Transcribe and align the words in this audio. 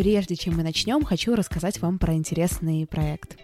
Прежде 0.00 0.34
чем 0.34 0.56
мы 0.56 0.62
начнем, 0.62 1.04
хочу 1.04 1.34
рассказать 1.34 1.82
вам 1.82 1.98
про 1.98 2.14
интересный 2.14 2.86
проект. 2.86 3.36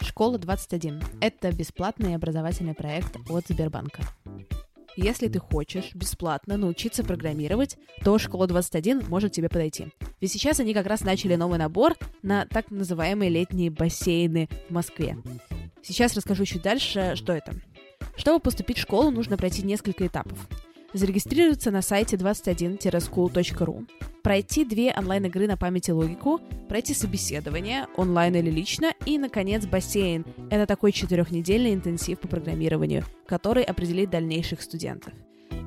Школа 0.00 0.38
21— 0.38 1.02
это 1.20 1.50
бесплатный 1.50 2.14
образовательный 2.14 2.72
проект 2.72 3.16
от 3.28 3.48
Сбербанка. 3.48 4.04
Если 4.94 5.26
ты 5.26 5.40
хочешь 5.40 5.92
бесплатно 5.92 6.56
научиться 6.56 7.02
программировать, 7.02 7.78
то 8.04 8.16
Школа 8.20 8.46
21 8.46 9.08
может 9.08 9.32
тебе 9.32 9.48
подойти. 9.48 9.88
Ведь 10.20 10.30
сейчас 10.30 10.60
они 10.60 10.72
как 10.72 10.86
раз 10.86 11.00
начали 11.00 11.34
новый 11.34 11.58
набор 11.58 11.96
на 12.22 12.46
так 12.46 12.70
называемые 12.70 13.28
летние 13.28 13.72
бассейны 13.72 14.48
в 14.68 14.72
Москве. 14.72 15.16
Сейчас 15.82 16.14
расскажу 16.14 16.44
чуть 16.44 16.62
дальше, 16.62 17.14
что 17.16 17.32
это. 17.32 17.54
Чтобы 18.16 18.38
поступить 18.38 18.78
в 18.78 18.82
школу, 18.82 19.10
нужно 19.10 19.36
пройти 19.36 19.62
несколько 19.64 20.06
этапов. 20.06 20.38
Зарегистрироваться 20.92 21.70
на 21.70 21.82
сайте 21.82 22.16
21-school.ru, 22.16 23.88
пройти 24.22 24.64
две 24.64 24.92
онлайн-игры 24.92 25.46
на 25.46 25.56
память 25.56 25.88
и 25.88 25.92
логику, 25.92 26.40
пройти 26.68 26.94
собеседование, 26.94 27.86
онлайн 27.96 28.34
или 28.34 28.50
лично, 28.50 28.92
и, 29.06 29.16
наконец, 29.16 29.66
бассейн. 29.66 30.24
Это 30.50 30.66
такой 30.66 30.90
четырехнедельный 30.90 31.74
интенсив 31.74 32.18
по 32.18 32.26
программированию, 32.26 33.04
который 33.26 33.62
определит 33.62 34.10
дальнейших 34.10 34.62
студентов. 34.62 35.12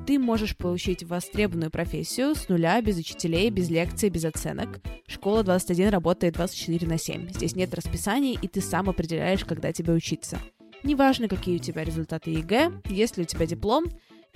Ты 0.06 0.18
можешь 0.18 0.54
получить 0.58 1.02
востребованную 1.02 1.70
профессию 1.70 2.34
с 2.34 2.50
нуля, 2.50 2.78
без 2.82 2.98
учителей, 2.98 3.48
без 3.48 3.70
лекций, 3.70 4.10
без 4.10 4.26
оценок. 4.26 4.80
Школа 5.06 5.42
21 5.42 5.88
работает 5.88 6.34
24 6.34 6.86
на 6.86 6.98
7. 6.98 7.30
Здесь 7.30 7.56
нет 7.56 7.72
расписаний, 7.72 8.38
и 8.40 8.46
ты 8.46 8.60
сам 8.60 8.90
определяешь, 8.90 9.46
когда 9.46 9.72
тебе 9.72 9.94
учиться. 9.94 10.38
Неважно, 10.82 11.28
какие 11.28 11.56
у 11.56 11.60
тебя 11.60 11.82
результаты 11.82 12.30
ЕГЭ, 12.30 12.82
есть 12.90 13.16
ли 13.16 13.22
у 13.22 13.26
тебя 13.26 13.46
диплом, 13.46 13.86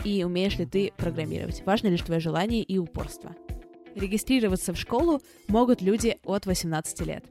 и 0.05 0.25
умеешь 0.25 0.59
ли 0.59 0.67
ты 0.67 0.93
программировать. 0.97 1.63
Важно 1.67 1.89
лишь 1.89 2.03
твое 2.03 2.21
желание 2.21 2.63
и 2.63 2.79
упорство. 2.79 3.35
Регистрироваться 3.95 4.73
в 4.73 4.79
школу 4.79 5.21
могут 5.49 5.83
люди 5.83 6.19
от 6.25 6.47
18 6.47 7.01
лет. 7.07 7.25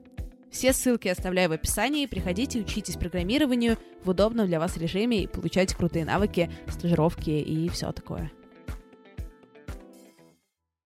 Все 0.52 0.74
ссылки 0.74 1.08
оставляю 1.08 1.50
в 1.50 1.54
описании. 1.54 2.06
Приходите, 2.06 2.60
учитесь 2.60 2.96
программированию 2.96 3.78
в 4.04 4.10
удобном 4.10 4.48
для 4.48 4.60
вас 4.60 4.78
режиме 4.78 5.24
и 5.24 5.28
получайте 5.28 5.76
крутые 5.76 6.06
навыки, 6.06 6.50
стажировки 6.68 7.30
и 7.30 7.70
все 7.70 7.92
такое. 7.92 8.32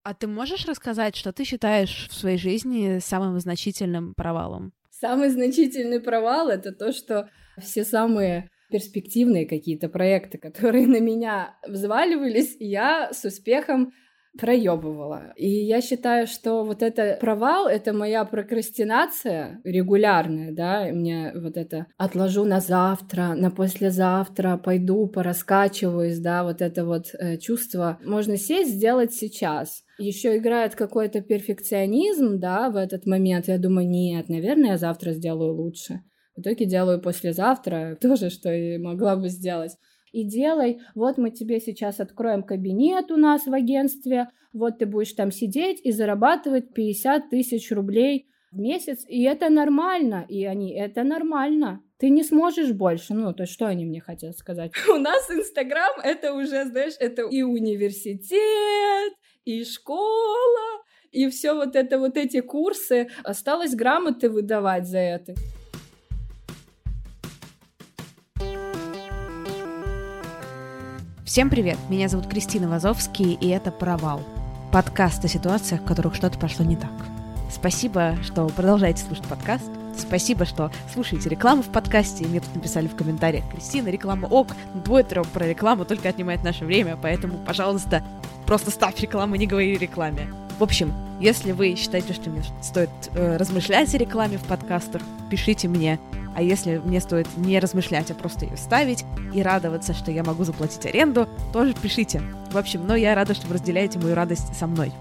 А 0.04 0.14
ты 0.14 0.26
можешь 0.26 0.64
рассказать, 0.64 1.16
что 1.16 1.32
ты 1.32 1.44
считаешь 1.44 2.08
в 2.08 2.14
своей 2.14 2.38
жизни 2.38 2.98
самым 2.98 3.38
значительным 3.40 4.14
провалом? 4.14 4.72
Самый 4.90 5.28
значительный 5.28 6.00
провал— 6.00 6.48
это 6.50 6.72
то, 6.72 6.92
что 6.92 7.28
все 7.60 7.84
самые 7.84 8.50
перспективные 8.70 9.46
какие-то 9.46 9.88
проекты, 9.88 10.38
которые 10.38 10.86
на 10.86 11.00
меня 11.00 11.56
взваливались, 11.66 12.56
я 12.58 13.12
с 13.12 13.24
успехом 13.24 13.92
проебывала. 14.38 15.32
И 15.36 15.48
я 15.48 15.80
считаю, 15.80 16.26
что 16.26 16.64
вот 16.64 16.82
это 16.82 17.18
провал, 17.20 17.66
это 17.66 17.92
моя 17.92 18.24
прокрастинация 18.24 19.60
регулярная, 19.64 20.52
да, 20.52 20.86
мне 20.92 21.32
вот 21.34 21.56
это 21.56 21.86
отложу 21.96 22.44
на 22.44 22.60
завтра, 22.60 23.34
на 23.34 23.50
послезавтра, 23.50 24.56
пойду, 24.56 25.08
пораскачиваюсь, 25.08 26.18
да, 26.18 26.44
вот 26.44 26.62
это 26.62 26.84
вот 26.84 27.06
э, 27.18 27.38
чувство 27.38 27.98
можно 28.04 28.36
сесть, 28.36 28.74
сделать 28.74 29.12
сейчас. 29.12 29.82
Еще 29.98 30.36
играет 30.36 30.76
какой-то 30.76 31.20
перфекционизм, 31.20 32.38
да, 32.38 32.70
в 32.70 32.76
этот 32.76 33.06
момент. 33.06 33.48
Я 33.48 33.58
думаю, 33.58 33.88
нет, 33.88 34.28
наверное, 34.28 34.70
я 34.70 34.78
завтра 34.78 35.12
сделаю 35.12 35.54
лучше. 35.54 36.02
В 36.38 36.40
итоге 36.40 36.66
делаю 36.66 37.00
послезавтра, 37.00 37.96
тоже, 38.00 38.30
что 38.30 38.52
и 38.52 38.78
могла 38.78 39.16
бы 39.16 39.28
сделать. 39.28 39.72
И 40.12 40.22
делай, 40.22 40.80
вот 40.94 41.18
мы 41.18 41.30
тебе 41.30 41.58
сейчас 41.60 41.98
откроем 41.98 42.44
кабинет 42.44 43.10
у 43.10 43.16
нас 43.16 43.46
в 43.46 43.52
агентстве, 43.52 44.28
вот 44.52 44.78
ты 44.78 44.86
будешь 44.86 45.12
там 45.12 45.32
сидеть 45.32 45.80
и 45.82 45.90
зарабатывать 45.90 46.72
50 46.72 47.28
тысяч 47.28 47.70
рублей 47.72 48.28
в 48.52 48.58
месяц, 48.58 49.04
и 49.08 49.24
это 49.24 49.50
нормально, 49.50 50.24
и 50.28 50.44
они, 50.44 50.72
это 50.74 51.02
нормально. 51.02 51.82
Ты 51.98 52.08
не 52.08 52.22
сможешь 52.22 52.72
больше, 52.72 53.14
ну, 53.14 53.34
то 53.34 53.42
есть 53.42 53.52
что 53.52 53.66
они 53.66 53.84
мне 53.84 54.00
хотят 54.00 54.36
сказать? 54.38 54.70
У 54.88 54.96
нас 54.96 55.28
Инстаграм, 55.30 56.00
это 56.04 56.32
уже, 56.34 56.64
знаешь, 56.66 56.94
это 57.00 57.22
и 57.22 57.42
университет, 57.42 59.12
и 59.44 59.64
школа, 59.64 60.82
и 61.10 61.28
все 61.28 61.52
вот 61.54 61.74
это, 61.74 61.98
вот 61.98 62.16
эти 62.16 62.40
курсы. 62.40 63.08
Осталось 63.24 63.74
грамоты 63.74 64.30
выдавать 64.30 64.86
за 64.86 64.98
это. 64.98 65.34
Всем 71.28 71.50
привет! 71.50 71.76
Меня 71.90 72.08
зовут 72.08 72.26
Кристина 72.26 72.70
Вазовский, 72.70 73.34
и 73.34 73.48
это 73.48 73.70
«Провал»— 73.70 74.22
подкаст 74.72 75.22
о 75.26 75.28
ситуациях, 75.28 75.82
в 75.82 75.84
которых 75.84 76.14
что-то 76.14 76.38
пошло 76.38 76.64
не 76.64 76.74
так. 76.74 76.90
Спасибо, 77.50 78.16
что 78.22 78.46
продолжаете 78.46 79.02
слушать 79.02 79.26
подкаст. 79.26 79.70
Спасибо, 79.94 80.46
что 80.46 80.72
слушаете 80.90 81.28
рекламу 81.28 81.60
в 81.60 81.66
подкасте. 81.66 82.26
Мне 82.26 82.40
тут 82.40 82.54
написали 82.54 82.88
в 82.88 82.96
комментариях, 82.96 83.44
Кристина, 83.52 83.88
реклама 83.88 84.24
ок, 84.24 84.56
Твиттером 84.86 85.26
про 85.26 85.46
рекламу 85.46 85.84
только 85.84 86.08
отнимает 86.08 86.42
наше 86.44 86.64
время, 86.64 86.96
поэтому, 86.96 87.36
пожалуйста, 87.46 88.02
просто 88.46 88.70
ставь 88.70 88.98
рекламу, 88.98 89.36
не 89.36 89.46
говори 89.46 89.76
рекламе. 89.76 90.32
В 90.58 90.62
общем, 90.62 90.94
если 91.20 91.52
вы 91.52 91.74
считаете, 91.74 92.14
что 92.14 92.30
мне 92.30 92.42
стоит 92.62 92.88
э, 93.12 93.36
размышлять 93.36 93.94
о 93.94 93.98
рекламе 93.98 94.38
в 94.38 94.44
подкастах, 94.44 95.02
пишите 95.28 95.68
мне. 95.68 96.00
А 96.38 96.40
если 96.40 96.78
мне 96.78 97.00
стоит 97.00 97.26
не 97.36 97.58
размышлять, 97.58 98.12
а 98.12 98.14
просто 98.14 98.44
ее 98.44 98.56
ставить 98.56 99.04
и 99.34 99.42
радоваться, 99.42 99.92
что 99.92 100.12
я 100.12 100.22
могу 100.22 100.44
заплатить 100.44 100.86
аренду, 100.86 101.28
тоже 101.52 101.74
пишите. 101.74 102.22
В 102.52 102.56
общем, 102.56 102.86
но 102.86 102.94
я 102.94 103.16
рада, 103.16 103.34
что 103.34 103.48
вы 103.48 103.54
разделяете 103.54 103.98
мою 103.98 104.14
радость 104.14 104.56
со 104.56 104.68
мной. 104.68 104.92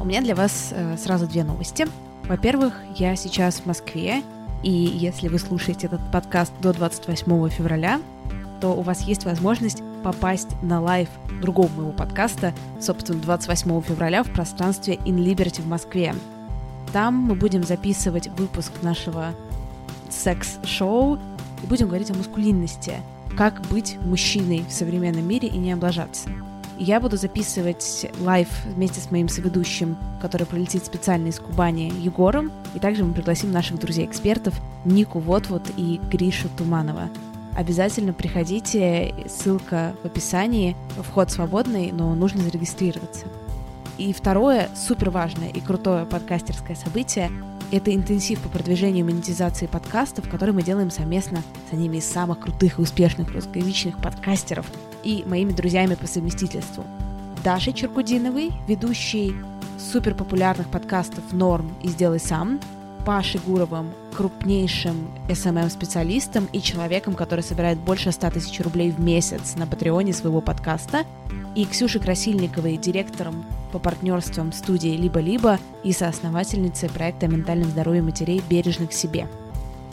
У 0.00 0.06
меня 0.06 0.22
для 0.22 0.34
вас 0.34 0.70
э, 0.72 0.96
сразу 0.96 1.26
две 1.26 1.44
новости. 1.44 1.86
Во-первых, 2.24 2.72
я 2.96 3.14
сейчас 3.14 3.56
в 3.56 3.66
Москве, 3.66 4.22
и 4.62 4.70
если 4.70 5.28
вы 5.28 5.38
слушаете 5.38 5.88
этот 5.88 6.00
подкаст 6.10 6.54
до 6.62 6.72
28 6.72 7.50
февраля, 7.50 8.00
то 8.62 8.68
у 8.68 8.80
вас 8.80 9.02
есть 9.02 9.26
возможность 9.26 9.82
попасть 10.02 10.48
на 10.62 10.80
лайв 10.80 11.10
другого 11.42 11.68
моего 11.72 11.92
подкаста, 11.92 12.54
собственно, 12.80 13.20
28 13.20 13.82
февраля 13.82 14.22
в 14.22 14.30
пространстве 14.30 14.94
In 14.94 15.16
Liberty 15.16 15.60
в 15.60 15.66
Москве. 15.66 16.14
Там 16.94 17.16
мы 17.16 17.34
будем 17.34 17.64
записывать 17.64 18.28
выпуск 18.28 18.72
нашего 18.80 19.34
секс-шоу 20.10 21.18
и 21.62 21.66
будем 21.66 21.88
говорить 21.88 22.10
о 22.10 22.14
маскулинности, 22.14 22.94
как 23.36 23.60
быть 23.68 23.96
мужчиной 24.02 24.64
в 24.68 24.72
современном 24.72 25.26
мире 25.26 25.48
и 25.48 25.58
не 25.58 25.72
облажаться. 25.72 26.28
Я 26.78 27.00
буду 27.00 27.16
записывать 27.16 28.08
лайв 28.20 28.48
вместе 28.64 29.00
с 29.00 29.10
моим 29.10 29.28
соведущим, 29.28 29.96
который 30.22 30.46
прилетит 30.46 30.86
специально 30.86 31.26
из 31.26 31.40
Кубани, 31.40 31.92
Егором, 32.00 32.52
и 32.74 32.78
также 32.78 33.04
мы 33.04 33.14
пригласим 33.14 33.50
наших 33.50 33.80
друзей-экспертов 33.80 34.54
Нику 34.84 35.18
Вот-Вот 35.18 35.64
и 35.76 36.00
Гришу 36.08 36.48
Туманова. 36.56 37.10
Обязательно 37.56 38.12
приходите, 38.12 39.12
ссылка 39.28 39.96
в 40.04 40.06
описании, 40.06 40.76
вход 41.02 41.32
свободный, 41.32 41.90
но 41.90 42.14
нужно 42.14 42.42
зарегистрироваться. 42.42 43.26
И 43.98 44.12
второе, 44.12 44.68
супер 44.76 45.10
важное 45.10 45.48
и 45.48 45.60
крутое 45.60 46.06
подкастерское 46.06 46.76
событие 46.76 47.32
это 47.70 47.94
интенсив 47.94 48.40
по 48.40 48.48
продвижению 48.48 49.04
монетизации 49.04 49.66
подкастов, 49.66 50.28
который 50.28 50.54
мы 50.54 50.62
делаем 50.62 50.90
совместно 50.90 51.42
с 51.68 51.72
одними 51.72 51.98
из 51.98 52.04
самых 52.04 52.40
крутых 52.40 52.78
и 52.78 52.82
успешных 52.82 53.32
русскоязычных 53.32 53.98
подкастеров 53.98 54.66
и 55.04 55.24
моими 55.26 55.52
друзьями 55.52 55.94
по 55.94 56.06
совместительству. 56.06 56.84
Дашей 57.44 57.72
Черкудиновой, 57.72 58.52
ведущей 58.66 59.34
супер 59.78 60.14
популярных 60.14 60.68
подкастов 60.70 61.32
«Норм» 61.32 61.74
и 61.82 61.88
«Сделай 61.88 62.18
сам», 62.20 62.60
Пашей 63.04 63.40
Гуровым, 63.46 63.92
крупнейшим 64.16 65.08
SMM-специалистом 65.28 66.48
и 66.52 66.60
человеком, 66.60 67.14
который 67.14 67.40
собирает 67.42 67.78
больше 67.78 68.12
100 68.12 68.30
тысяч 68.30 68.60
рублей 68.60 68.90
в 68.90 69.00
месяц 69.00 69.56
на 69.56 69.66
патреоне 69.66 70.12
своего 70.12 70.40
подкаста, 70.40 71.04
и 71.54 71.64
Ксюшей 71.64 72.00
Красильниковой, 72.00 72.76
директором 72.76 73.44
по 73.72 73.78
партнерствам 73.78 74.52
студии 74.52 74.96
«Либо-либо» 74.96 75.58
и 75.82 75.92
соосновательницей 75.92 76.88
проекта 76.88 77.26
о 77.26 77.28
ментальном 77.28 77.70
здоровье 77.70 78.02
матерей 78.02 78.42
«Бережных 78.48 78.92
себе». 78.92 79.28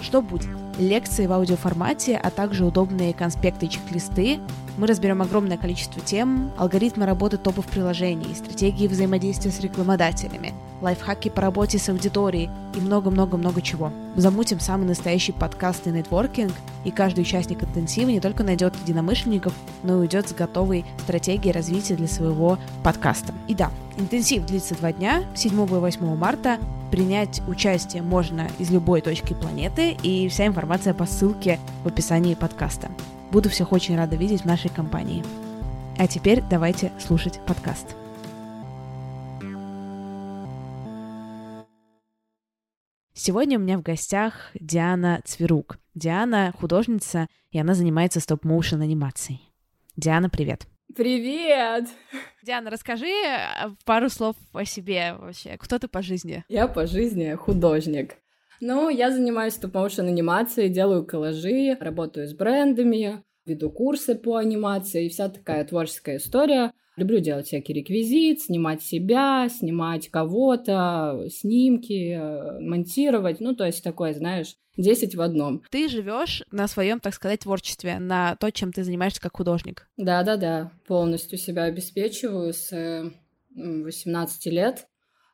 Что 0.01 0.21
будет? 0.21 0.64
Лекции 0.77 1.25
в 1.25 1.31
аудиоформате, 1.31 2.19
а 2.21 2.29
также 2.29 2.65
удобные 2.65 3.13
конспекты 3.13 3.65
и 3.65 3.69
чек-листы. 3.69 4.39
Мы 4.77 4.87
разберем 4.87 5.21
огромное 5.21 5.57
количество 5.57 6.01
тем, 6.01 6.51
алгоритмы 6.57 7.05
работы 7.05 7.37
топов 7.37 7.65
приложений, 7.65 8.35
стратегии 8.35 8.89
взаимодействия 8.89 9.51
с 9.51 9.61
рекламодателями, 9.61 10.53
лайфхаки 10.81 11.29
по 11.29 11.41
работе 11.41 11.79
с 11.79 11.87
аудиторией 11.87 12.49
и 12.75 12.81
много-много-много 12.81 13.61
чего. 13.61 13.93
Замутим 14.17 14.59
самый 14.59 14.85
настоящий 14.85 15.31
подкаст 15.31 15.87
и 15.87 15.91
нетворкинг, 15.91 16.51
и 16.83 16.91
каждый 16.91 17.21
участник 17.21 17.63
интенсива 17.63 18.09
не 18.09 18.19
только 18.19 18.43
найдет 18.43 18.75
единомышленников, 18.83 19.53
но 19.83 19.93
и 19.93 19.99
уйдет 20.01 20.27
с 20.27 20.33
готовой 20.33 20.83
стратегией 21.03 21.53
развития 21.53 21.95
для 21.95 22.09
своего 22.09 22.57
подкаста. 22.83 23.33
И 23.47 23.55
да, 23.55 23.71
интенсив 23.95 24.45
длится 24.45 24.75
два 24.75 24.91
дня, 24.91 25.23
7 25.35 25.53
и 25.53 25.65
8 25.67 26.15
марта, 26.17 26.59
Принять 26.91 27.41
участие 27.47 28.01
можно 28.03 28.47
из 28.59 28.69
любой 28.69 29.01
точки 29.01 29.33
планеты, 29.33 29.97
и 30.03 30.29
вся 30.29 30.45
информация 30.45 30.64
по 30.65 31.05
ссылке 31.05 31.59
в 31.83 31.87
описании 31.87 32.33
подкаста. 32.33 32.89
Буду 33.31 33.49
всех 33.49 33.71
очень 33.71 33.95
рада 33.95 34.15
видеть 34.15 34.41
в 34.41 34.45
нашей 34.45 34.69
компании. 34.69 35.23
А 35.97 36.07
теперь 36.07 36.41
давайте 36.49 36.91
слушать 36.99 37.39
подкаст. 37.45 37.95
Сегодня 43.13 43.59
у 43.59 43.61
меня 43.61 43.77
в 43.77 43.83
гостях 43.83 44.51
Диана 44.55 45.21
Цверук. 45.23 45.77
Диана 45.93 46.51
художница, 46.59 47.27
и 47.51 47.59
она 47.59 47.75
занимается 47.75 48.19
стоп-моушен 48.19 48.81
анимацией. 48.81 49.51
Диана, 49.95 50.29
привет. 50.29 50.67
Привет! 50.95 51.89
Диана, 52.43 52.69
расскажи 52.69 53.07
э, 53.07 53.69
пару 53.85 54.09
слов 54.09 54.35
о 54.53 54.65
себе 54.65 55.15
вообще. 55.17 55.57
Кто 55.57 55.77
ты 55.77 55.87
по 55.87 56.01
жизни? 56.01 56.43
Я 56.47 56.67
по 56.67 56.87
жизни 56.87 57.35
художник. 57.35 58.17
Ну, 58.61 58.89
я 58.89 59.11
занимаюсь 59.11 59.53
стоп-моушен 59.53 60.07
анимацией, 60.07 60.69
делаю 60.69 61.05
коллажи, 61.05 61.77
работаю 61.79 62.27
с 62.27 62.33
брендами, 62.33 63.23
веду 63.45 63.69
курсы 63.69 64.15
по 64.15 64.37
анимации, 64.37 65.05
и 65.05 65.09
вся 65.09 65.29
такая 65.29 65.65
творческая 65.65 66.17
история— 66.17 66.71
Люблю 66.97 67.19
делать 67.19 67.47
всякий 67.47 67.73
реквизит, 67.73 68.41
снимать 68.41 68.81
себя, 68.81 69.49
снимать 69.49 70.09
кого-то, 70.09 71.27
снимки, 71.29 72.13
э, 72.13 72.59
монтировать. 72.61 73.41
Ну, 73.41 73.53
то 73.53 73.65
есть 73.65 73.83
такое, 73.83 74.13
знаешь, 74.13 74.55
10 74.77 75.15
в 75.15 75.21
одном. 75.21 75.61
Ты 75.69 75.89
живешь 75.89 76.43
на 76.51 76.67
своем, 76.67 77.01
так 77.01 77.13
сказать, 77.13 77.41
творчестве, 77.41 77.99
на 77.99 78.37
то, 78.37 78.49
чем 78.49 78.71
ты 78.71 78.83
занимаешься 78.83 79.21
как 79.21 79.35
художник. 79.35 79.89
Да, 79.97 80.23
да, 80.23 80.37
да. 80.37 80.71
Полностью 80.87 81.37
себя 81.37 81.63
обеспечиваю 81.63 82.53
с 82.53 83.11
18 83.53 84.45
лет 84.47 84.87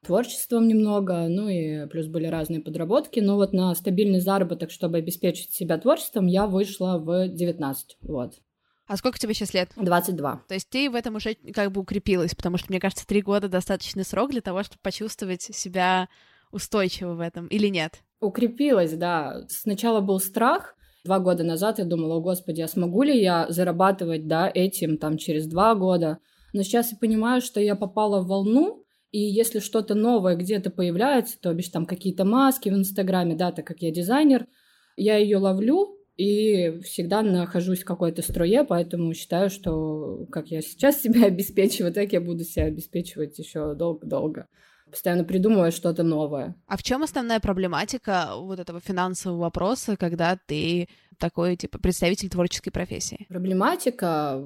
творчеством 0.06 0.68
немного, 0.68 1.28
ну 1.28 1.48
и 1.48 1.88
плюс 1.88 2.08
были 2.08 2.26
разные 2.26 2.60
подработки. 2.60 3.20
Но 3.20 3.36
вот 3.36 3.54
на 3.54 3.74
стабильный 3.76 4.20
заработок, 4.20 4.72
чтобы 4.72 4.98
обеспечить 4.98 5.54
себя 5.54 5.78
творчеством, 5.78 6.28
я 6.28 6.48
вышла 6.48 6.98
в 6.98 7.28
19. 7.28 7.98
Вот. 8.02 8.34
А 8.88 8.98
сколько 8.98 9.20
тебе 9.20 9.34
сейчас 9.34 9.54
лет? 9.54 9.70
22. 9.78 10.44
То 10.48 10.54
есть 10.54 10.70
ты 10.70 10.90
в 10.90 10.96
этом 10.96 11.16
уже 11.16 11.36
как 11.54 11.72
бы 11.72 11.82
укрепилась, 11.82 12.36
потому 12.36 12.58
что, 12.58 12.68
мне 12.70 12.80
кажется, 12.80 13.08
три 13.08 13.22
года 13.22 13.48
достаточный 13.48 14.04
срок 14.04 14.32
для 14.32 14.42
того, 14.42 14.64
чтобы 14.64 14.80
почувствовать 14.82 15.42
себя 15.42 16.10
устойчиво 16.52 17.14
в 17.14 17.20
этом, 17.22 17.48
или 17.48 17.68
нет? 17.68 18.02
Укрепилась, 18.20 18.94
да. 18.94 19.46
Сначала 19.48 20.02
был 20.02 20.20
страх, 20.20 20.76
Два 21.04 21.18
года 21.18 21.44
назад 21.44 21.80
я 21.80 21.86
думала, 21.86 22.18
о 22.18 22.22
господи, 22.22 22.62
а 22.62 22.68
смогу 22.68 23.02
ли 23.02 23.20
я 23.20 23.48
зарабатывать, 23.50 24.28
да, 24.28 24.52
этим 24.54 24.98
там 24.98 25.18
через 25.18 25.48
два 25.48 25.74
года? 25.74 26.20
Но 26.54 26.62
сейчас 26.62 26.92
я 26.92 26.98
понимаю, 26.98 27.42
что 27.42 27.60
я 27.60 27.76
попала 27.76 28.22
в 28.22 28.28
волну, 28.28 28.81
и 29.12 29.20
если 29.20 29.60
что-то 29.60 29.94
новое 29.94 30.36
где-то 30.36 30.72
появляется, 30.72 31.40
то 31.40 31.54
бишь 31.54 31.70
там 31.70 31.86
какие-то 31.86 32.24
маски 32.24 32.70
в 32.70 32.74
Инстаграме, 32.74 33.36
да, 33.36 33.52
так 33.52 33.66
как 33.66 33.82
я 33.82 33.92
дизайнер, 33.92 34.48
я 34.96 35.18
ее 35.18 35.38
ловлю, 35.38 35.98
и 36.18 36.80
всегда 36.84 37.22
нахожусь 37.22 37.82
в 37.82 37.86
какой-то 37.86 38.22
струе, 38.22 38.64
поэтому 38.64 39.14
считаю, 39.14 39.50
что 39.50 40.26
как 40.32 40.48
я 40.48 40.62
сейчас 40.62 41.02
себя 41.02 41.26
обеспечиваю, 41.26 41.94
так 41.94 42.14
я 42.14 42.22
буду 42.22 42.44
себя 42.44 42.66
обеспечивать 42.66 43.38
еще 43.40 43.74
долго-долго. 43.76 44.48
Постоянно 44.92 45.24
придумываю 45.24 45.72
что-то 45.72 46.04
новое. 46.04 46.56
А 46.68 46.78
в 46.78 46.84
чем 46.84 47.02
основная 47.02 47.40
проблематика 47.40 48.32
вот 48.36 48.60
этого 48.60 48.80
финансового 48.80 49.40
вопроса, 49.40 49.96
когда 49.98 50.38
ты 50.46 50.90
такой, 51.18 51.56
типа, 51.56 51.80
представитель 51.80 52.30
творческой 52.30 52.72
профессии? 52.72 53.26
Проблематика 53.30 54.44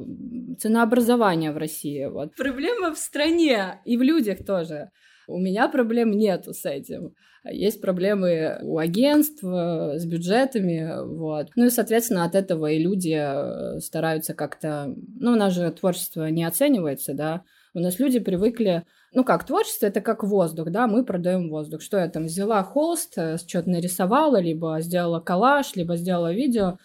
ценообразования 0.59 1.51
в 1.51 1.57
России. 1.57 2.05
Вот. 2.05 2.35
Проблема 2.35 2.93
в 2.93 2.97
стране 2.97 3.79
и 3.85 3.97
в 3.97 4.03
людях 4.03 4.45
тоже. 4.45 4.91
У 5.27 5.39
меня 5.39 5.67
проблем 5.67 6.11
нету 6.11 6.53
с 6.53 6.65
этим. 6.65 7.15
Есть 7.51 7.81
проблемы 7.81 8.59
у 8.63 8.77
агентств 8.77 9.43
с 9.43 10.05
бюджетами, 10.05 11.03
вот. 11.17 11.49
Ну 11.55 11.65
и, 11.65 11.69
соответственно, 11.69 12.25
от 12.25 12.35
этого 12.35 12.71
и 12.71 12.79
люди 12.79 13.15
э, 13.15 13.79
стараются 13.79 14.33
как-то... 14.33 14.93
Ну, 15.19 15.33
у 15.33 15.35
нас 15.35 15.53
же 15.53 15.71
творчество 15.71 16.27
не 16.29 16.43
оценивается, 16.43 17.13
да, 17.13 17.43
у 17.75 17.79
нас 17.79 17.99
люди 17.99 18.19
привыкли, 18.19 18.83
ну 19.13 19.23
как, 19.23 19.45
творчество 19.45 19.85
это 19.85 20.01
как 20.01 20.23
воздух, 20.23 20.69
да, 20.69 20.87
мы 20.87 21.05
продаем 21.05 21.49
воздух. 21.49 21.81
Что 21.81 21.97
я 21.97 22.09
там 22.09 22.25
взяла 22.25 22.63
холст, 22.63 23.17
э, 23.17 23.37
что-то 23.37 23.69
нарисовала, 23.69 24.39
либо 24.39 24.77
сделала 24.81 25.19
коллаж, 25.19 25.75
либо 25.75 25.95
сделала 25.95 26.33
видео, 26.33 26.77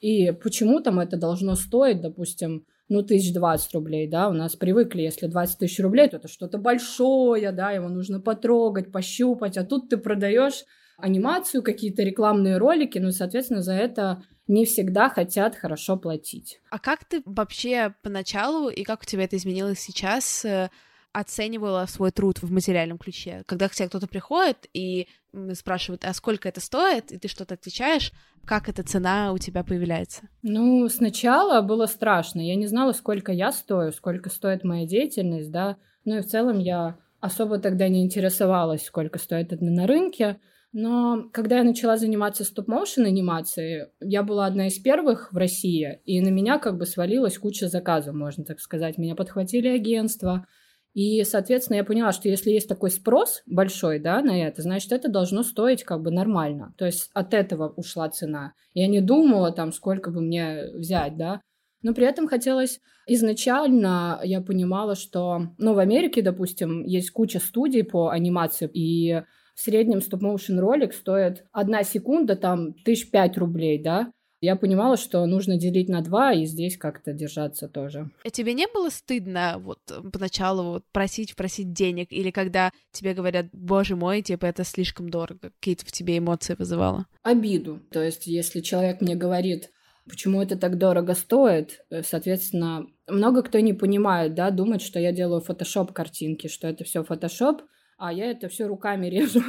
и 0.00 0.32
почему 0.32 0.80
там 0.80 0.98
это 0.98 1.16
должно 1.16 1.54
стоить, 1.54 2.00
допустим, 2.00 2.64
ну, 2.88 3.02
тысяч 3.02 3.32
двадцать 3.32 3.72
рублей, 3.72 4.08
да, 4.08 4.28
у 4.28 4.32
нас 4.32 4.56
привыкли, 4.56 5.02
если 5.02 5.26
20 5.26 5.58
тысяч 5.58 5.78
рублей, 5.78 6.08
то 6.08 6.16
это 6.16 6.26
что-то 6.26 6.58
большое, 6.58 7.52
да, 7.52 7.70
его 7.70 7.88
нужно 7.88 8.20
потрогать, 8.20 8.90
пощупать, 8.90 9.56
а 9.56 9.64
тут 9.64 9.88
ты 9.88 9.96
продаешь 9.96 10.64
анимацию, 10.98 11.62
какие-то 11.62 12.02
рекламные 12.02 12.58
ролики, 12.58 12.98
ну, 12.98 13.12
соответственно, 13.12 13.62
за 13.62 13.74
это 13.74 14.24
не 14.48 14.64
всегда 14.64 15.08
хотят 15.08 15.54
хорошо 15.54 15.96
платить. 15.96 16.60
А 16.70 16.78
как 16.80 17.04
ты 17.04 17.22
вообще 17.24 17.94
поначалу 18.02 18.68
и 18.68 18.82
как 18.82 19.02
у 19.02 19.04
тебя 19.04 19.24
это 19.24 19.36
изменилось 19.36 19.78
сейчас 19.78 20.44
э, 20.44 20.70
оценивала 21.12 21.86
свой 21.86 22.10
труд 22.10 22.40
в 22.42 22.50
материальном 22.52 22.98
ключе. 22.98 23.42
Когда 23.46 23.68
к 23.68 23.74
тебе 23.74 23.88
кто-то 23.88 24.06
приходит 24.06 24.68
и 24.72 25.08
спрашивает, 25.54 26.04
а 26.04 26.12
сколько 26.14 26.48
это 26.48 26.60
стоит, 26.60 27.12
и 27.12 27.18
ты 27.18 27.28
что-то 27.28 27.54
отвечаешь, 27.54 28.12
как 28.44 28.68
эта 28.68 28.82
цена 28.82 29.32
у 29.32 29.38
тебя 29.38 29.64
появляется? 29.64 30.22
Ну, 30.42 30.88
сначала 30.88 31.60
было 31.62 31.86
страшно. 31.86 32.40
Я 32.40 32.54
не 32.54 32.66
знала, 32.66 32.92
сколько 32.92 33.32
я 33.32 33.52
стою, 33.52 33.92
сколько 33.92 34.30
стоит 34.30 34.64
моя 34.64 34.86
деятельность, 34.86 35.50
да. 35.50 35.76
Ну 36.04 36.18
и 36.18 36.22
в 36.22 36.26
целом 36.26 36.58
я 36.58 36.96
особо 37.20 37.58
тогда 37.58 37.88
не 37.88 38.02
интересовалась, 38.02 38.84
сколько 38.84 39.18
стоит 39.18 39.52
это 39.52 39.64
на 39.64 39.86
рынке. 39.86 40.40
Но 40.72 41.28
когда 41.32 41.58
я 41.58 41.64
начала 41.64 41.96
заниматься 41.96 42.44
стоп-моушен 42.44 43.04
анимацией, 43.04 43.88
я 44.00 44.22
была 44.22 44.46
одна 44.46 44.68
из 44.68 44.78
первых 44.78 45.32
в 45.32 45.36
России, 45.36 46.00
и 46.04 46.20
на 46.20 46.28
меня 46.28 46.58
как 46.58 46.78
бы 46.78 46.86
свалилась 46.86 47.38
куча 47.38 47.68
заказов, 47.68 48.14
можно 48.14 48.44
так 48.44 48.60
сказать. 48.60 48.96
Меня 48.96 49.16
подхватили 49.16 49.66
агентства, 49.66 50.46
и, 50.92 51.22
соответственно, 51.24 51.76
я 51.76 51.84
поняла, 51.84 52.12
что 52.12 52.28
если 52.28 52.50
есть 52.50 52.68
такой 52.68 52.90
спрос 52.90 53.42
большой, 53.46 54.00
да, 54.00 54.20
на 54.22 54.36
это, 54.40 54.62
значит, 54.62 54.92
это 54.92 55.08
должно 55.08 55.42
стоить 55.42 55.84
как 55.84 56.02
бы 56.02 56.10
нормально. 56.10 56.74
То 56.76 56.86
есть 56.86 57.10
от 57.14 57.32
этого 57.32 57.68
ушла 57.68 58.08
цена. 58.08 58.54
Я 58.74 58.88
не 58.88 59.00
думала 59.00 59.52
там, 59.52 59.72
сколько 59.72 60.10
бы 60.10 60.20
мне 60.20 60.64
взять, 60.74 61.16
да. 61.16 61.40
Но 61.82 61.94
при 61.94 62.06
этом 62.06 62.28
хотелось 62.28 62.80
изначально, 63.06 64.20
я 64.24 64.40
понимала, 64.40 64.94
что, 64.94 65.48
ну, 65.58 65.74
в 65.74 65.78
Америке, 65.78 66.22
допустим, 66.22 66.84
есть 66.84 67.10
куча 67.10 67.38
студий 67.38 67.84
по 67.84 68.10
анимации, 68.10 68.68
и 68.72 69.22
в 69.54 69.60
среднем 69.60 70.00
стоп-моушен 70.00 70.58
ролик 70.58 70.92
стоит 70.92 71.44
одна 71.52 71.82
секунда, 71.84 72.36
там, 72.36 72.74
тысяч 72.74 73.10
пять 73.10 73.38
рублей, 73.38 73.82
да, 73.82 74.12
я 74.40 74.56
понимала, 74.56 74.96
что 74.96 75.24
нужно 75.26 75.56
делить 75.56 75.88
на 75.88 76.00
два 76.00 76.32
и 76.32 76.44
здесь 76.46 76.76
как-то 76.76 77.12
держаться 77.12 77.68
тоже. 77.68 78.10
А 78.24 78.30
тебе 78.30 78.54
не 78.54 78.66
было 78.66 78.88
стыдно 78.88 79.56
вот 79.58 79.80
поначалу 80.12 80.62
вот 80.64 80.84
просить, 80.92 81.36
просить 81.36 81.72
денег? 81.72 82.08
Или 82.10 82.30
когда 82.30 82.70
тебе 82.92 83.14
говорят, 83.14 83.46
боже 83.52 83.96
мой, 83.96 84.22
типа 84.22 84.46
это 84.46 84.64
слишком 84.64 85.10
дорого, 85.10 85.50
какие-то 85.60 85.84
в 85.84 85.92
тебе 85.92 86.18
эмоции 86.18 86.56
вызывало? 86.58 87.06
Обиду. 87.22 87.80
То 87.90 88.02
есть 88.02 88.26
если 88.26 88.60
человек 88.60 89.00
мне 89.00 89.14
говорит, 89.14 89.70
почему 90.08 90.42
это 90.42 90.56
так 90.56 90.78
дорого 90.78 91.14
стоит, 91.14 91.84
э, 91.90 92.02
соответственно, 92.02 92.86
много 93.08 93.42
кто 93.42 93.60
не 93.60 93.74
понимает, 93.74 94.34
да, 94.34 94.50
думает, 94.50 94.82
что 94.82 94.98
я 94.98 95.12
делаю 95.12 95.40
фотошоп 95.40 95.92
картинки, 95.92 96.48
что 96.48 96.66
это 96.66 96.84
все 96.84 97.04
фотошоп, 97.04 97.62
а 97.98 98.12
я 98.12 98.30
это 98.30 98.48
все 98.48 98.66
руками 98.66 99.06
режу. 99.10 99.42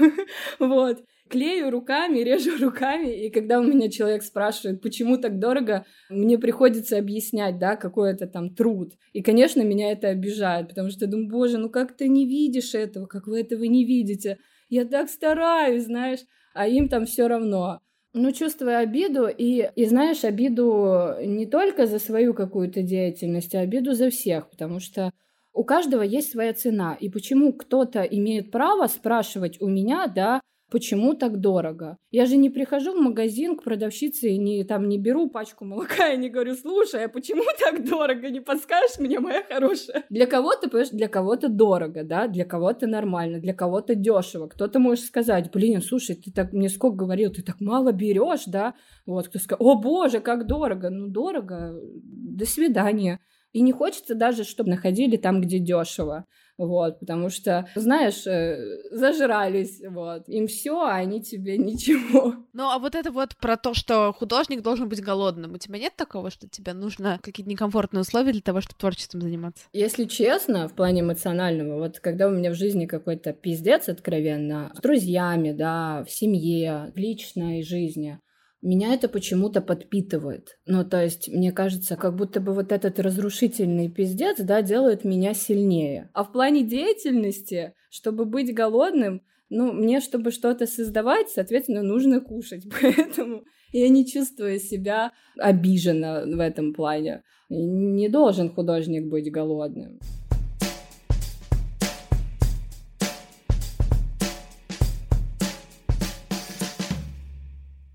вот 0.59 0.99
клею 1.31 1.71
руками, 1.71 2.19
режу 2.23 2.63
руками, 2.63 3.25
и 3.25 3.29
когда 3.29 3.59
у 3.59 3.63
меня 3.63 3.89
человек 3.89 4.23
спрашивает, 4.23 4.81
почему 4.81 5.17
так 5.17 5.39
дорого, 5.39 5.85
мне 6.09 6.37
приходится 6.37 6.97
объяснять, 6.97 7.57
да, 7.57 7.75
какой 7.75 8.11
это 8.11 8.27
там 8.27 8.53
труд. 8.53 8.93
И, 9.13 9.21
конечно, 9.21 9.61
меня 9.61 9.91
это 9.91 10.09
обижает, 10.09 10.67
потому 10.67 10.89
что 10.89 11.05
я 11.05 11.11
думаю, 11.11 11.29
боже, 11.29 11.57
ну 11.57 11.69
как 11.69 11.95
ты 11.95 12.07
не 12.07 12.27
видишь 12.27 12.75
этого, 12.75 13.05
как 13.07 13.27
вы 13.27 13.41
этого 13.41 13.63
не 13.63 13.85
видите? 13.85 14.37
Я 14.69 14.85
так 14.85 15.09
стараюсь, 15.09 15.85
знаешь, 15.85 16.19
а 16.53 16.67
им 16.67 16.89
там 16.89 17.05
все 17.05 17.27
равно. 17.27 17.79
Ну, 18.13 18.33
чувствую 18.33 18.77
обиду, 18.77 19.27
и, 19.27 19.69
и 19.73 19.85
знаешь, 19.85 20.25
обиду 20.25 21.15
не 21.23 21.45
только 21.45 21.87
за 21.87 21.97
свою 21.97 22.33
какую-то 22.33 22.81
деятельность, 22.81 23.55
а 23.55 23.61
обиду 23.61 23.93
за 23.93 24.09
всех, 24.09 24.49
потому 24.49 24.81
что 24.81 25.11
у 25.53 25.63
каждого 25.63 26.01
есть 26.01 26.31
своя 26.31 26.53
цена. 26.53 26.97
И 26.99 27.09
почему 27.09 27.53
кто-то 27.53 28.01
имеет 28.01 28.51
право 28.51 28.87
спрашивать 28.87 29.61
у 29.61 29.67
меня, 29.67 30.07
да, 30.07 30.41
почему 30.71 31.13
так 31.13 31.39
дорого? 31.39 31.97
Я 32.09 32.25
же 32.25 32.37
не 32.37 32.49
прихожу 32.49 32.93
в 32.93 33.01
магазин 33.01 33.57
к 33.57 33.63
продавщице 33.63 34.29
и 34.29 34.37
не, 34.37 34.63
там, 34.63 34.87
не 34.87 34.97
беру 34.97 35.29
пачку 35.29 35.65
молока 35.65 36.09
и 36.09 36.17
не 36.17 36.29
говорю, 36.29 36.55
слушай, 36.55 37.03
а 37.05 37.09
почему 37.09 37.43
так 37.59 37.85
дорого? 37.87 38.29
Не 38.29 38.39
подскажешь 38.39 38.97
мне, 38.97 39.19
моя 39.19 39.43
хорошая? 39.43 40.05
Для 40.09 40.25
кого-то, 40.25 40.69
понимаешь, 40.69 40.89
для 40.89 41.09
кого-то 41.09 41.49
дорого, 41.49 42.03
да, 42.03 42.27
для 42.27 42.45
кого-то 42.45 42.87
нормально, 42.87 43.39
для 43.39 43.53
кого-то 43.53 43.95
дешево. 43.95 44.47
Кто-то 44.47 44.79
может 44.79 45.05
сказать, 45.05 45.51
блин, 45.51 45.81
слушай, 45.81 46.15
ты 46.15 46.31
так 46.31 46.53
мне 46.53 46.69
сколько 46.69 46.95
говорил, 46.95 47.31
ты 47.31 47.43
так 47.43 47.59
мало 47.59 47.91
берешь, 47.91 48.45
да? 48.47 48.73
Вот, 49.05 49.27
кто 49.27 49.39
скажет, 49.39 49.61
о 49.61 49.75
боже, 49.75 50.21
как 50.21 50.47
дорого. 50.47 50.89
Ну, 50.89 51.07
дорого, 51.07 51.77
до 52.03 52.45
свидания 52.45 53.19
И 53.53 53.61
не 53.61 53.71
хочется 53.71 54.15
даже, 54.15 54.43
чтобы 54.43 54.69
находили 54.69 55.17
там, 55.17 55.41
где 55.41 55.59
дешево 55.59 56.25
вот, 56.65 56.99
потому 56.99 57.29
что, 57.29 57.67
знаешь, 57.75 58.25
э, 58.27 58.79
зажрались, 58.91 59.81
вот, 59.87 60.27
им 60.27 60.47
все, 60.47 60.79
а 60.79 60.95
они 60.95 61.21
тебе 61.21 61.57
ничего. 61.57 62.35
Ну, 62.53 62.69
а 62.69 62.79
вот 62.79 62.95
это 62.95 63.11
вот 63.11 63.35
про 63.37 63.57
то, 63.57 63.73
что 63.73 64.13
художник 64.13 64.61
должен 64.61 64.87
быть 64.89 65.01
голодным, 65.01 65.53
у 65.53 65.57
тебя 65.57 65.79
нет 65.79 65.95
такого, 65.95 66.29
что 66.29 66.47
тебе 66.47 66.73
нужно 66.73 67.19
какие-то 67.21 67.49
некомфортные 67.49 68.01
условия 68.01 68.31
для 68.31 68.41
того, 68.41 68.61
чтобы 68.61 68.77
творчеством 68.77 69.21
заниматься? 69.21 69.65
Если 69.73 70.05
честно, 70.05 70.67
в 70.67 70.73
плане 70.73 71.01
эмоционального, 71.01 71.79
вот 71.79 71.99
когда 71.99 72.27
у 72.27 72.31
меня 72.31 72.51
в 72.51 72.55
жизни 72.55 72.85
какой-то 72.85 73.33
пиздец 73.33 73.89
откровенно, 73.89 74.71
с 74.75 74.81
друзьями, 74.81 75.51
да, 75.51 76.03
в 76.03 76.11
семье, 76.11 76.91
в 76.93 76.97
личной 76.97 77.63
жизни, 77.63 78.19
меня 78.61 78.93
это 78.93 79.09
почему-то 79.09 79.61
подпитывает. 79.61 80.59
Ну, 80.65 80.85
то 80.85 81.03
есть, 81.03 81.27
мне 81.29 81.51
кажется, 81.51 81.95
как 81.95 82.15
будто 82.15 82.39
бы 82.39 82.53
вот 82.53 82.71
этот 82.71 82.99
разрушительный 82.99 83.89
пиздец, 83.89 84.37
да, 84.39 84.61
делает 84.61 85.03
меня 85.03 85.33
сильнее. 85.33 86.09
А 86.13 86.23
в 86.23 86.31
плане 86.31 86.63
деятельности, 86.63 87.73
чтобы 87.89 88.25
быть 88.25 88.53
голодным, 88.53 89.23
ну, 89.49 89.73
мне, 89.73 89.99
чтобы 89.99 90.31
что-то 90.31 90.67
создавать, 90.67 91.29
соответственно, 91.29 91.81
нужно 91.81 92.21
кушать. 92.21 92.65
Поэтому 92.81 93.43
я 93.71 93.89
не 93.89 94.05
чувствую 94.05 94.59
себя 94.59 95.11
обижена 95.37 96.23
в 96.25 96.39
этом 96.39 96.73
плане. 96.73 97.23
Не 97.49 98.09
должен 98.09 98.53
художник 98.53 99.07
быть 99.07 99.31
голодным. 99.31 99.99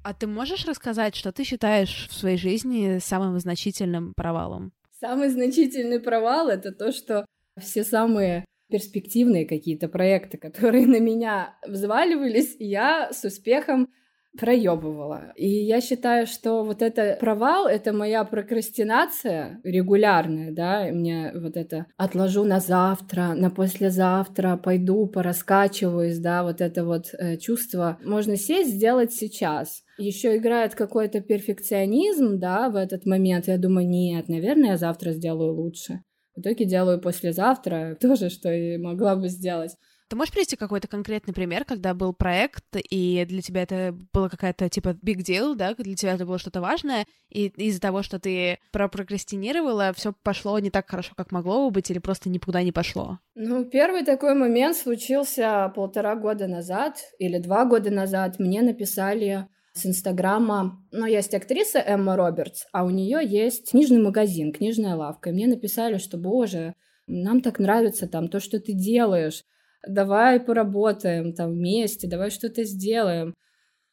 А 0.07 0.15
ты 0.15 0.29
можешь 0.29 0.67
рассказать, 0.67 1.17
что 1.17 1.33
ты 1.33 1.43
считаешь 1.43 2.07
в 2.09 2.15
своей 2.15 2.37
жизни 2.37 2.99
самым 3.01 3.41
значительным 3.41 4.15
провалом? 4.15 4.73
Самый 5.01 5.31
значительный 5.31 5.99
провал— 5.99 6.49
это 6.49 6.71
то, 6.71 6.93
что 6.93 7.27
все 7.61 7.83
самые 7.83 8.45
перспективные 8.69 9.47
какие-то 9.47 9.89
проекты, 9.89 10.39
которые 10.39 10.87
на 10.87 11.01
меня 11.01 11.59
взваливались, 11.67 12.55
я 12.61 13.13
с 13.13 13.25
успехом 13.25 13.89
проебывала. 14.39 15.33
И 15.37 15.49
я 15.49 15.81
считаю, 15.81 16.27
что 16.27 16.63
вот 16.65 16.83
это 16.83 17.17
провал, 17.21 17.67
это 17.67 17.93
моя 17.93 18.25
прокрастинация 18.25 19.61
регулярная, 19.65 20.53
да, 20.53 20.89
мне 20.93 21.33
вот 21.35 21.57
это 21.57 21.87
отложу 21.97 22.45
на 22.45 22.61
завтра, 22.61 23.35
на 23.35 23.51
послезавтра, 23.51 24.57
пойду, 24.57 25.07
пораскачиваюсь, 25.07 26.19
да, 26.19 26.43
вот 26.43 26.61
это 26.61 26.85
вот 26.85 27.07
э, 27.19 27.37
чувство 27.37 27.99
можно 28.05 28.37
сесть, 28.37 28.75
сделать 28.75 29.13
сейчас. 29.13 29.83
Еще 29.99 30.37
играет 30.37 30.75
какой-то 30.75 31.21
перфекционизм, 31.21 32.39
да, 32.39 32.69
в 32.69 32.77
этот 32.77 33.07
момент. 33.07 33.49
Я 33.49 33.59
думаю, 33.59 33.89
нет, 33.89 34.29
наверное, 34.29 34.71
я 34.71 34.77
завтра 34.77 35.13
сделаю 35.13 35.55
лучше. 35.55 36.03
В 36.35 36.41
итоге 36.41 36.67
делаю 36.67 37.01
послезавтра 37.01 37.97
тоже, 38.01 38.29
что 38.29 38.53
и 38.53 38.77
могла 38.77 39.17
бы 39.17 39.29
сделать. 39.29 39.73
Ты 40.09 40.15
можешь 40.15 40.33
привести 40.33 40.57
какой-то 40.57 40.87
конкретный 40.87 41.35
пример, 41.35 41.65
когда 41.65 41.93
был 41.93 42.13
проект, 42.13 42.65
и 42.77 43.25
для 43.29 43.43
тебя 43.43 43.63
это 43.63 43.97
было 44.13 44.29
какая-то 44.29 44.69
типа 44.69 44.91
big 45.03 45.19
deal, 45.19 45.57
да, 45.57 45.75
для 45.75 45.97
тебя 45.97 46.15
это 46.15 46.25
было 46.25 46.39
что-то 46.39 46.61
важное, 46.61 47.07
и 47.29 47.47
из-за 47.47 47.81
того, 47.81 48.03
что 48.03 48.21
ты 48.21 48.59
пропрокрастинировала, 48.71 49.93
все 49.95 50.13
пошло 50.23 50.59
не 50.61 50.71
так 50.71 50.89
хорошо, 50.89 51.13
как 51.17 51.33
могло 51.33 51.65
бы 51.67 51.77
быть, 51.77 51.91
или 51.91 51.99
просто 51.99 52.31
никуда 52.31 52.63
не 52.63 52.71
пошло? 52.71 53.19
Ну, 53.35 53.65
первый 53.65 54.05
такой 54.05 54.35
момент 54.35 54.77
случился 54.77 55.73
полтора 55.75 56.15
года 56.15 56.47
назад 56.47 56.99
или 57.19 57.39
два 57.39 57.65
года 57.65 57.91
назад. 57.91 58.39
Мне 58.39 58.63
написали 58.63 59.49
с 59.73 59.85
Инстаграма. 59.85 60.83
Ну, 60.93 61.05
есть 61.05 61.35
актриса 61.35 61.79
Эмма 61.79 62.17
Робертс, 62.17 62.65
а 62.73 62.85
у 62.85 62.91
нее 62.91 63.21
есть 63.23 63.71
книжный 63.71 64.01
магазин, 64.01 64.53
книжная 64.53 64.95
лавка. 64.95 65.31
И 65.31 65.33
мне 65.33 65.49
написали, 65.49 65.99
что, 65.99 66.17
боже, 66.17 66.75
нам 67.07 67.41
так 67.41 67.59
нравится 67.59 68.07
там 68.09 68.29
то, 68.29 68.41
что 68.41 68.59
ты 68.61 68.73
делаешь 68.73 69.45
давай 69.87 70.41
поработаем 70.41 71.33
там 71.33 71.53
вместе, 71.53 72.09
давай 72.09 72.31
что-то 72.31 72.65
сделаем. 72.65 73.35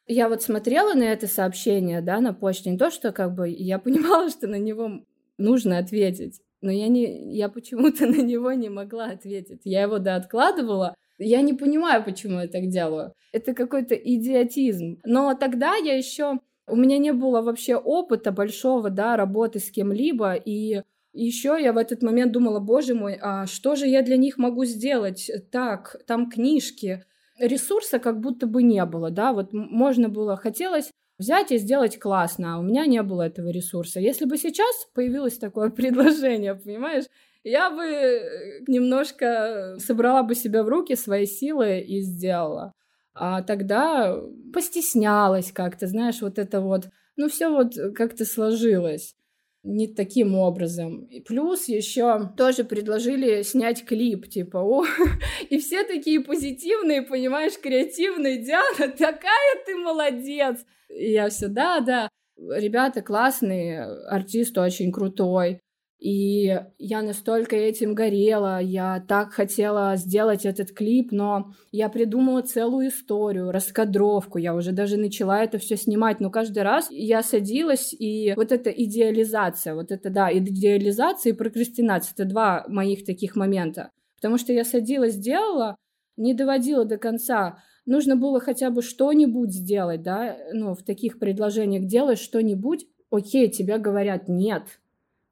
Я 0.05 0.27
вот 0.27 0.41
смотрела 0.41 0.93
на 0.93 1.03
это 1.03 1.27
сообщение, 1.27 2.01
да, 2.01 2.19
на 2.19 2.33
почте, 2.33 2.69
не 2.69 2.77
то, 2.77 2.91
что 2.91 3.11
как 3.11 3.33
бы 3.33 3.49
я 3.49 3.79
понимала, 3.79 4.29
что 4.29 4.47
на 4.47 4.57
него 4.57 5.03
нужно 5.37 5.77
ответить, 5.77 6.41
но 6.61 6.71
я, 6.71 6.87
не, 6.87 7.35
я 7.35 7.49
почему-то 7.49 8.05
на 8.07 8.21
него 8.21 8.51
не 8.53 8.69
могла 8.69 9.07
ответить. 9.07 9.61
Я 9.63 9.83
его, 9.83 9.99
да, 9.99 10.15
откладывала, 10.15 10.95
я 11.17 11.41
не 11.41 11.53
понимаю, 11.53 12.03
почему 12.03 12.39
я 12.39 12.47
так 12.47 12.67
делаю. 12.69 13.13
Это 13.31 13.53
какой-то 13.53 13.95
идиотизм. 13.95 14.99
Но 15.05 15.33
тогда 15.35 15.75
я 15.75 15.95
еще... 15.95 16.39
У 16.65 16.77
меня 16.77 16.97
не 16.97 17.11
было 17.11 17.41
вообще 17.41 17.75
опыта 17.75 18.31
большого, 18.31 18.89
да, 18.89 19.17
работы 19.17 19.59
с 19.59 19.69
кем-либо, 19.69 20.33
и 20.35 20.83
еще 21.13 21.57
я 21.61 21.73
в 21.73 21.77
этот 21.77 22.01
момент 22.01 22.31
думала, 22.31 22.59
боже 22.59 22.95
мой, 22.95 23.17
а 23.21 23.45
что 23.45 23.75
же 23.75 23.87
я 23.87 24.01
для 24.01 24.17
них 24.17 24.37
могу 24.37 24.65
сделать? 24.65 25.29
Так, 25.51 25.95
там 26.07 26.29
книжки. 26.29 27.05
Ресурса 27.39 27.99
как 27.99 28.19
будто 28.19 28.47
бы 28.47 28.63
не 28.63 28.83
было, 28.85 29.09
да, 29.09 29.33
вот 29.33 29.53
можно 29.53 30.09
было, 30.09 30.35
хотелось 30.35 30.91
взять 31.19 31.51
и 31.51 31.57
сделать 31.57 31.99
классно, 31.99 32.55
а 32.55 32.59
у 32.59 32.63
меня 32.63 32.85
не 32.85 33.01
было 33.01 33.23
этого 33.23 33.49
ресурса. 33.49 33.99
Если 33.99 34.25
бы 34.25 34.37
сейчас 34.37 34.87
появилось 34.93 35.37
такое 35.37 35.69
предложение, 35.71 36.55
понимаешь, 36.55 37.05
я 37.43 37.69
бы 37.69 37.83
э, 37.83 38.59
немножко 38.67 39.75
собрала 39.79 40.23
бы 40.23 40.35
себя 40.35 40.63
в 40.63 40.69
руки, 40.69 40.95
свои 40.95 41.25
силы 41.25 41.79
и 41.79 42.01
сделала. 42.01 42.73
А 43.13 43.43
тогда 43.43 44.19
постеснялась 44.51 45.51
как-то, 45.51 45.87
знаешь, 45.87 46.21
вот 46.21 46.39
это 46.39 46.61
вот, 46.61 46.89
ну 47.15 47.29
все 47.29 47.49
вот 47.49 47.73
как-то 47.95 48.25
сложилось 48.25 49.15
не 49.63 49.87
таким 49.87 50.35
образом. 50.35 51.05
И 51.05 51.21
плюс 51.21 51.67
еще 51.67 52.29
тоже 52.37 52.63
предложили 52.63 53.41
снять 53.43 53.85
клип, 53.85 54.27
типа, 54.27 54.57
о, 54.57 54.85
и 55.49 55.57
все 55.57 55.83
такие 55.83 56.19
позитивные, 56.19 57.01
понимаешь, 57.01 57.59
креативные, 57.61 58.43
Диана, 58.43 58.91
такая 58.97 59.65
ты 59.65 59.75
молодец. 59.75 60.65
И 60.89 61.11
я 61.11 61.29
все, 61.29 61.47
да, 61.47 61.79
да, 61.79 62.09
ребята 62.37 63.01
классные, 63.01 63.83
артист 64.07 64.57
очень 64.57 64.91
крутой. 64.91 65.61
И 66.03 66.53
я 66.79 67.01
настолько 67.01 67.55
этим 67.55 67.95
горела, 67.95 68.59
я 68.59 69.01
так 69.07 69.31
хотела 69.31 69.95
сделать 69.95 70.45
этот 70.45 70.73
клип, 70.73 71.13
но 71.13 71.53
я 71.71 71.87
придумала 71.87 72.41
целую 72.41 72.89
историю, 72.89 73.51
раскадровку, 73.51 74.37
я 74.37 74.53
уже 74.53 74.73
даже 74.73 74.97
начала 74.97 75.41
это 75.41 75.59
все 75.59 75.77
снимать, 75.77 76.19
но 76.19 76.29
каждый 76.29 76.63
раз 76.63 76.87
я 76.89 77.23
садилась, 77.23 77.95
и 77.97 78.33
вот 78.35 78.51
эта 78.51 78.69
идеализация, 78.69 79.75
вот 79.75 79.91
это, 79.91 80.09
да, 80.09 80.29
идеализация 80.37 81.31
и 81.31 81.35
прокрастинация, 81.37 82.11
это 82.15 82.25
два 82.25 82.65
моих 82.67 83.05
таких 83.05 83.37
момента. 83.37 83.89
Потому 84.17 84.37
что 84.37 84.51
я 84.51 84.65
садилась, 84.65 85.15
делала, 85.15 85.77
не 86.17 86.33
доводила 86.33 86.83
до 86.83 86.97
конца, 86.97 87.59
нужно 87.85 88.17
было 88.17 88.41
хотя 88.41 88.71
бы 88.71 88.81
что-нибудь 88.81 89.53
сделать, 89.53 90.01
да, 90.01 90.35
ну, 90.51 90.75
в 90.75 90.83
таких 90.83 91.17
предложениях 91.17 91.85
делаешь 91.85 92.19
что-нибудь, 92.19 92.87
окей, 93.09 93.49
тебе 93.49 93.77
говорят 93.77 94.27
нет, 94.27 94.63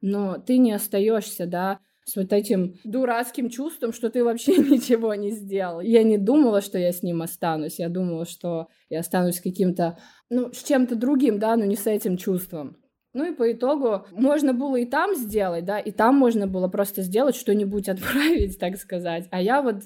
но 0.02 0.38
ты 0.38 0.58
не 0.58 0.74
остаешься, 0.74 1.46
да, 1.46 1.80
с 2.06 2.16
вот 2.16 2.34
этим 2.34 2.76
дурацким 2.84 3.50
чувством, 3.50 3.94
что 3.94 4.10
ты 4.10 4.24
вообще 4.24 4.58
ничего 4.58 5.14
не 5.16 5.32
сделал. 5.32 5.82
Я 5.82 6.04
не 6.04 6.18
думала, 6.18 6.62
что 6.62 6.78
я 6.78 6.92
с 6.92 7.04
ним 7.04 7.22
останусь. 7.22 7.80
Я 7.80 7.90
думала, 7.90 8.26
что 8.26 8.68
я 8.90 9.00
останусь 9.00 9.40
каким-то, 9.40 9.98
ну, 10.30 10.52
с 10.52 10.64
чем-то 10.64 10.96
другим, 10.96 11.40
да, 11.40 11.56
но 11.56 11.66
не 11.66 11.76
с 11.76 11.88
этим 11.88 12.18
чувством. 12.18 12.78
Ну 13.14 13.30
и 13.30 13.36
по 13.36 13.52
итогу 13.52 14.06
можно 14.12 14.54
было 14.54 14.78
и 14.78 14.86
там 14.86 15.16
сделать, 15.16 15.66
да, 15.66 15.80
и 15.80 15.92
там 15.92 16.16
можно 16.16 16.48
было 16.48 16.70
просто 16.70 17.02
сделать 17.02 17.36
что-нибудь, 17.36 17.90
отправить, 17.90 18.58
так 18.60 18.78
сказать. 18.78 19.28
А 19.32 19.42
я 19.42 19.62
вот 19.62 19.84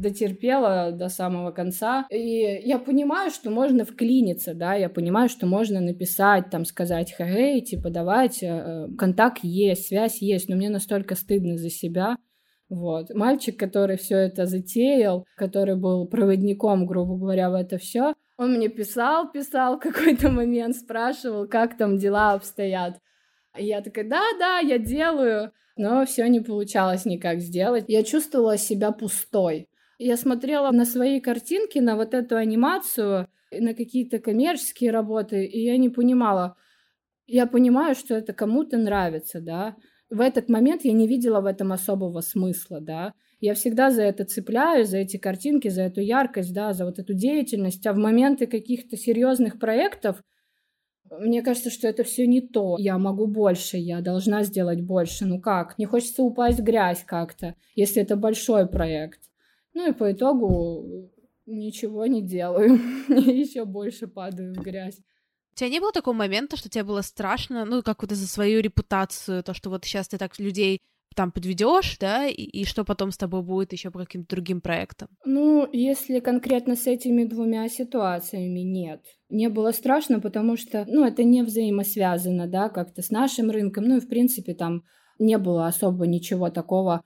дотерпела 0.00 0.92
до 0.92 1.08
самого 1.08 1.50
конца. 1.50 2.06
И 2.10 2.60
я 2.64 2.78
понимаю, 2.78 3.30
что 3.30 3.50
можно 3.50 3.84
вклиниться, 3.84 4.54
да, 4.54 4.74
я 4.74 4.88
понимаю, 4.88 5.28
что 5.28 5.46
можно 5.46 5.80
написать, 5.80 6.50
там, 6.50 6.64
сказать, 6.64 7.14
хей, 7.16 7.60
типа, 7.60 7.90
давайте, 7.90 8.46
э, 8.46 8.86
контакт 8.98 9.40
есть, 9.42 9.86
связь 9.86 10.22
есть, 10.22 10.48
но 10.48 10.56
мне 10.56 10.70
настолько 10.70 11.14
стыдно 11.14 11.56
за 11.56 11.70
себя, 11.70 12.16
вот. 12.68 13.12
Мальчик, 13.14 13.58
который 13.58 13.96
все 13.96 14.16
это 14.16 14.46
затеял, 14.46 15.26
который 15.36 15.76
был 15.76 16.06
проводником, 16.06 16.86
грубо 16.86 17.16
говоря, 17.16 17.50
в 17.50 17.54
это 17.54 17.78
все, 17.78 18.14
он 18.40 18.54
мне 18.54 18.68
писал, 18.70 19.30
писал 19.30 19.78
какой-то 19.78 20.30
момент, 20.30 20.74
спрашивал, 20.74 21.46
как 21.46 21.76
там 21.76 21.98
дела 21.98 22.32
обстоят. 22.32 22.98
И 23.58 23.66
я 23.66 23.82
такая, 23.82 24.08
да, 24.08 24.22
да, 24.38 24.58
я 24.60 24.78
делаю, 24.78 25.52
но 25.76 26.06
все 26.06 26.26
не 26.26 26.40
получалось 26.40 27.04
никак 27.04 27.40
сделать. 27.40 27.84
Я 27.88 28.02
чувствовала 28.02 28.56
себя 28.56 28.92
пустой. 28.92 29.68
Я 30.02 30.16
смотрела 30.16 30.70
на 30.70 30.86
свои 30.86 31.20
картинки, 31.20 31.78
на 31.78 31.94
вот 31.94 32.14
эту 32.14 32.36
анимацию, 32.36 33.28
на 33.52 33.74
какие-то 33.74 34.18
коммерческие 34.18 34.92
работы, 34.92 35.44
и 35.44 35.62
я 35.62 35.76
не 35.76 35.90
понимала. 35.90 36.56
Я 37.26 37.46
понимаю, 37.46 37.94
что 37.94 38.14
это 38.14 38.32
кому-то 38.32 38.78
нравится, 38.78 39.40
да. 39.42 39.76
В 40.08 40.22
этот 40.22 40.48
момент 40.48 40.84
я 40.84 40.92
не 40.92 41.06
видела 41.06 41.42
в 41.42 41.46
этом 41.46 41.72
особого 41.72 42.22
смысла, 42.22 42.80
да. 42.80 43.12
Я 43.40 43.54
всегда 43.54 43.90
за 43.90 44.02
это 44.02 44.24
цепляюсь, 44.24 44.88
за 44.88 44.98
эти 44.98 45.18
картинки, 45.18 45.68
за 45.68 45.82
эту 45.82 46.00
яркость, 46.00 46.54
да, 46.54 46.72
за 46.72 46.86
вот 46.86 46.98
эту 46.98 47.12
деятельность. 47.14 47.86
А 47.86 47.92
в 47.92 47.98
моменты 47.98 48.46
каких-то 48.46 48.96
серьезных 48.96 49.58
проектов 49.58 50.22
Мне 51.10 51.42
кажется, 51.42 51.70
что 51.70 51.88
это 51.88 52.04
все 52.04 52.26
не 52.26 52.40
то. 52.40 52.76
Я 52.78 52.98
могу 52.98 53.26
больше, 53.26 53.76
я 53.76 54.00
должна 54.00 54.44
сделать 54.44 54.80
больше. 54.82 55.26
Ну 55.26 55.40
как? 55.40 55.76
Не 55.78 55.86
хочется 55.86 56.22
упасть 56.22 56.60
в 56.60 56.62
грязь 56.64 57.04
как-то, 57.04 57.54
если 57.74 58.02
это 58.02 58.16
большой 58.16 58.68
проект. 58.68 59.29
Ну 59.74 59.90
и 59.90 59.92
по 59.92 60.12
итогу 60.12 61.10
ничего 61.46 62.06
не 62.06 62.22
делаю. 62.22 62.78
Еще 63.08 63.64
больше 63.64 64.06
падаю 64.06 64.54
в 64.54 64.58
грязь. 64.62 65.00
У 65.52 65.56
тебя 65.56 65.68
не 65.68 65.80
было 65.80 65.92
такого 65.92 66.14
момента, 66.14 66.56
что 66.56 66.68
тебе 66.68 66.84
было 66.84 67.02
страшно, 67.02 67.64
ну, 67.64 67.82
как 67.82 68.02
вот 68.02 68.12
за 68.12 68.26
свою 68.26 68.60
репутацию, 68.60 69.42
то, 69.42 69.52
что 69.52 69.68
вот 69.68 69.84
сейчас 69.84 70.08
ты 70.08 70.16
так 70.16 70.38
людей 70.38 70.80
там 71.16 71.32
подведешь, 71.32 71.98
да, 71.98 72.26
и, 72.26 72.42
и 72.42 72.64
что 72.64 72.84
потом 72.84 73.10
с 73.10 73.16
тобой 73.16 73.42
будет 73.42 73.72
еще 73.72 73.90
по 73.90 73.98
каким-то 73.98 74.36
другим 74.36 74.60
проектам? 74.60 75.08
Ну, 75.24 75.68
если 75.72 76.20
конкретно 76.20 76.76
с 76.76 76.86
этими 76.86 77.24
двумя 77.24 77.68
ситуациями 77.68 78.60
нет. 78.60 79.02
Не 79.28 79.48
было 79.48 79.72
страшно, 79.72 80.20
потому 80.20 80.56
что, 80.56 80.84
ну, 80.88 81.04
это 81.04 81.24
не 81.24 81.42
взаимосвязано, 81.42 82.46
да, 82.46 82.68
как-то 82.68 83.02
с 83.02 83.10
нашим 83.10 83.50
рынком, 83.50 83.84
ну 83.84 83.96
и, 83.96 84.00
в 84.00 84.08
принципе, 84.08 84.54
там 84.54 84.84
не 85.18 85.36
было 85.36 85.66
особо 85.66 86.06
ничего 86.06 86.48
такого 86.48 87.02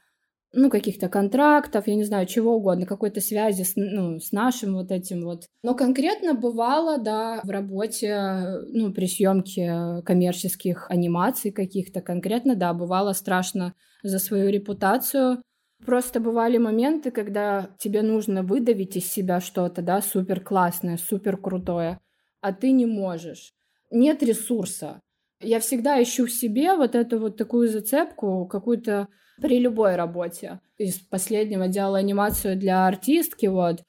ну, 0.55 0.71
каких-то 0.71 1.09
контрактов, 1.09 1.87
я 1.87 1.95
не 1.95 2.05
знаю, 2.05 2.27
чего 2.27 2.57
угодно, 2.57 2.87
какой-то 2.87 3.21
связи 3.21 3.63
с, 3.63 3.73
ну, 3.77 4.21
с 4.21 4.33
нашим 4.33 4.75
вот 4.75 4.91
этим 4.91 5.25
вот. 5.25 5.49
Но 5.63 5.75
конкретно 5.75 6.35
бывало, 6.35 6.99
да, 6.99 7.41
в 7.45 7.51
работе, 7.51 8.61
ну, 8.69 8.93
при 8.93 9.07
съемке 9.07 10.03
коммерческих 10.05 10.91
анимаций 10.91 11.51
каких-то, 11.51 12.01
конкретно, 12.01 12.55
да, 12.55 12.73
бывало 12.73 13.13
страшно 13.13 13.75
за 14.03 14.19
свою 14.19 14.51
репутацию. 14.51 15.43
Просто 15.85 16.21
бывали 16.21 16.57
моменты, 16.57 17.11
когда 17.11 17.71
тебе 17.79 18.03
нужно 18.03 18.43
выдавить 18.43 18.97
из 18.97 19.11
себя 19.11 19.41
что-то, 19.41 19.83
да, 19.83 20.01
супер 20.01 20.41
классное, 20.41 20.97
супер 20.97 21.37
крутое, 21.37 21.99
а 22.41 22.53
ты 22.53 22.71
не 22.71 22.87
можешь. 22.87 23.53
Нет 23.91 24.23
ресурса. 24.23 25.01
Я 25.41 25.61
всегда 25.61 26.03
ищу 26.03 26.27
в 26.27 26.33
себе 26.33 26.75
вот 26.75 26.95
эту 26.95 27.19
вот 27.19 27.37
такую 27.37 27.69
зацепку, 27.69 28.47
какую-то 28.47 29.09
при 29.41 29.59
любой 29.59 29.97
работе. 29.97 30.61
Из 30.79 30.99
последнего 30.99 31.69
делала 31.69 31.99
анимацию 31.99 32.57
для 32.57 32.87
артистки, 32.87 33.47
вот. 33.47 33.83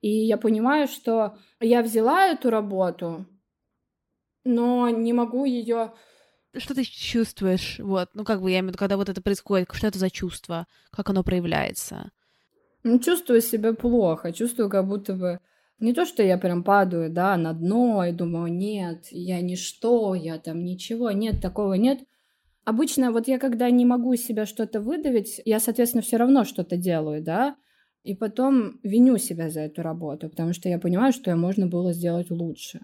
И 0.00 0.08
я 0.08 0.36
понимаю, 0.36 0.86
что 0.86 1.36
я 1.60 1.82
взяла 1.82 2.26
эту 2.28 2.50
работу, 2.50 3.26
но 4.44 4.88
не 4.88 5.12
могу 5.12 5.44
ее 5.44 5.92
что 6.56 6.74
ты 6.74 6.82
чувствуешь, 6.82 7.78
вот, 7.78 8.08
ну, 8.14 8.24
как 8.24 8.40
бы, 8.40 8.50
я 8.50 8.58
имею 8.58 8.68
в 8.68 8.68
виду, 8.70 8.78
когда 8.78 8.96
вот 8.96 9.08
это 9.08 9.20
происходит, 9.20 9.68
что 9.72 9.86
это 9.86 9.98
за 9.98 10.10
чувство, 10.10 10.66
как 10.90 11.10
оно 11.10 11.22
проявляется? 11.22 12.10
Ну, 12.82 12.98
чувствую 12.98 13.42
себя 13.42 13.74
плохо, 13.74 14.32
чувствую, 14.32 14.70
как 14.70 14.86
будто 14.88 15.14
бы 15.14 15.40
не 15.78 15.92
то, 15.92 16.06
что 16.06 16.22
я 16.22 16.38
прям 16.38 16.64
падаю, 16.64 17.10
да, 17.10 17.36
на 17.36 17.52
дно 17.52 18.04
и 18.04 18.12
думаю, 18.12 18.52
нет, 18.52 19.08
я 19.10 19.40
ничто, 19.40 20.14
я 20.14 20.38
там 20.38 20.64
ничего, 20.64 21.10
нет, 21.10 21.40
такого 21.40 21.74
нет. 21.74 22.00
Обычно 22.68 23.12
вот 23.12 23.28
я 23.28 23.38
когда 23.38 23.70
не 23.70 23.86
могу 23.86 24.12
из 24.12 24.26
себя 24.26 24.44
что-то 24.44 24.82
выдавить, 24.82 25.40
я, 25.46 25.58
соответственно, 25.58 26.02
все 26.02 26.18
равно 26.18 26.44
что-то 26.44 26.76
делаю, 26.76 27.22
да, 27.22 27.56
и 28.02 28.14
потом 28.14 28.78
виню 28.82 29.16
себя 29.16 29.48
за 29.48 29.60
эту 29.60 29.80
работу, 29.80 30.28
потому 30.28 30.52
что 30.52 30.68
я 30.68 30.78
понимаю, 30.78 31.14
что 31.14 31.34
можно 31.34 31.66
было 31.66 31.94
сделать 31.94 32.30
лучше. 32.30 32.80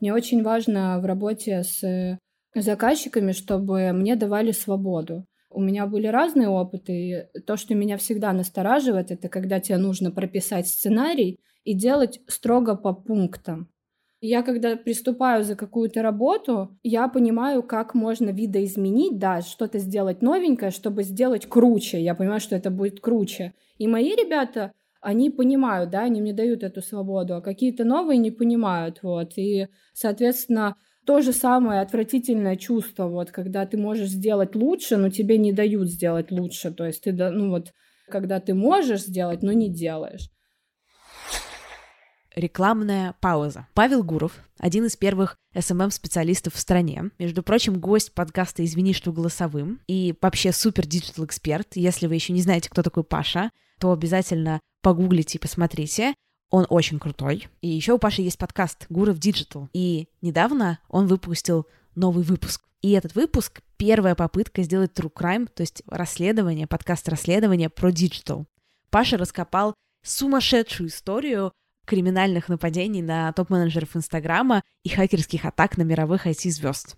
Мне 0.00 0.14
очень 0.14 0.44
важно 0.44 1.00
в 1.00 1.06
работе 1.06 1.64
с 1.64 2.20
заказчиками, 2.54 3.32
чтобы 3.32 3.90
мне 3.92 4.14
давали 4.14 4.52
свободу. 4.52 5.26
У 5.50 5.60
меня 5.60 5.88
были 5.88 6.06
разные 6.06 6.48
опыты, 6.48 6.92
и 6.92 7.40
то, 7.40 7.56
что 7.56 7.74
меня 7.74 7.96
всегда 7.96 8.32
настораживает, 8.32 9.10
это 9.10 9.28
когда 9.28 9.58
тебе 9.58 9.78
нужно 9.78 10.12
прописать 10.12 10.68
сценарий 10.68 11.40
и 11.64 11.74
делать 11.74 12.20
строго 12.28 12.76
по 12.76 12.92
пунктам. 12.92 13.70
Я, 14.20 14.42
когда 14.42 14.76
приступаю 14.76 15.44
за 15.44 15.56
какую-то 15.56 16.02
работу, 16.02 16.78
я 16.82 17.06
понимаю, 17.08 17.62
как 17.62 17.94
можно 17.94 18.30
видоизменить, 18.30 19.18
да, 19.18 19.42
что-то 19.42 19.78
сделать 19.78 20.22
новенькое, 20.22 20.70
чтобы 20.70 21.02
сделать 21.02 21.46
круче. 21.46 22.00
Я 22.02 22.14
понимаю, 22.14 22.40
что 22.40 22.56
это 22.56 22.70
будет 22.70 23.00
круче. 23.00 23.52
И 23.78 23.86
мои 23.86 24.10
ребята, 24.16 24.72
они 25.02 25.28
понимают, 25.30 25.90
да, 25.90 26.00
они 26.04 26.22
мне 26.22 26.32
дают 26.32 26.62
эту 26.62 26.80
свободу, 26.80 27.36
а 27.36 27.42
какие-то 27.42 27.84
новые 27.84 28.16
не 28.18 28.30
понимают, 28.30 29.00
вот. 29.02 29.36
И, 29.36 29.68
соответственно, 29.92 30.76
то 31.04 31.20
же 31.20 31.32
самое 31.32 31.82
отвратительное 31.82 32.56
чувство, 32.56 33.06
вот, 33.08 33.30
когда 33.30 33.66
ты 33.66 33.76
можешь 33.76 34.08
сделать 34.08 34.56
лучше, 34.56 34.96
но 34.96 35.10
тебе 35.10 35.36
не 35.36 35.52
дают 35.52 35.88
сделать 35.88 36.30
лучше. 36.32 36.72
То 36.72 36.86
есть 36.86 37.02
ты, 37.02 37.12
ну 37.12 37.50
вот, 37.50 37.72
когда 38.08 38.40
ты 38.40 38.54
можешь 38.54 39.02
сделать, 39.02 39.42
но 39.42 39.52
не 39.52 39.68
делаешь. 39.68 40.30
Рекламная 42.36 43.14
пауза. 43.22 43.66
Павел 43.72 44.04
Гуров, 44.04 44.42
один 44.58 44.84
из 44.84 44.94
первых 44.94 45.38
SMM-специалистов 45.54 46.52
в 46.52 46.58
стране. 46.58 47.10
Между 47.18 47.42
прочим, 47.42 47.80
гость 47.80 48.12
подкаста 48.12 48.62
«Извини, 48.62 48.92
что 48.92 49.10
голосовым» 49.10 49.80
и 49.86 50.14
вообще 50.20 50.52
супер 50.52 50.86
digital-эксперт. 50.86 51.76
Если 51.76 52.06
вы 52.06 52.14
еще 52.14 52.34
не 52.34 52.42
знаете, 52.42 52.68
кто 52.68 52.82
такой 52.82 53.04
Паша, 53.04 53.50
то 53.80 53.90
обязательно 53.90 54.60
погуглите 54.82 55.38
и 55.38 55.40
посмотрите. 55.40 56.12
Он 56.50 56.66
очень 56.68 56.98
крутой. 56.98 57.48
И 57.62 57.68
еще 57.68 57.94
у 57.94 57.98
Паши 57.98 58.20
есть 58.20 58.36
подкаст 58.36 58.84
«Гуров 58.90 59.18
Digital». 59.18 59.70
И 59.72 60.10
недавно 60.20 60.78
он 60.90 61.06
выпустил 61.06 61.66
новый 61.94 62.22
выпуск. 62.22 62.60
И 62.82 62.90
этот 62.90 63.14
выпуск— 63.14 63.62
первая 63.78 64.14
попытка 64.14 64.62
сделать 64.62 64.92
true 64.92 65.10
crime, 65.10 65.48
то 65.48 65.62
есть 65.62 65.82
расследование, 65.86 66.66
подкаст 66.66 67.08
расследования 67.08 67.70
про 67.70 67.90
digital. 67.90 68.44
Паша 68.90 69.16
раскопал 69.16 69.72
сумасшедшую 70.04 70.90
историю 70.90 71.54
криминальных 71.86 72.48
нападений 72.48 73.00
на 73.00 73.32
топ-менеджеров 73.32 73.96
Инстаграма 73.96 74.62
и 74.82 74.90
хакерских 74.90 75.44
атак 75.46 75.78
на 75.78 75.82
мировых 75.82 76.26
IT-звезд. 76.26 76.96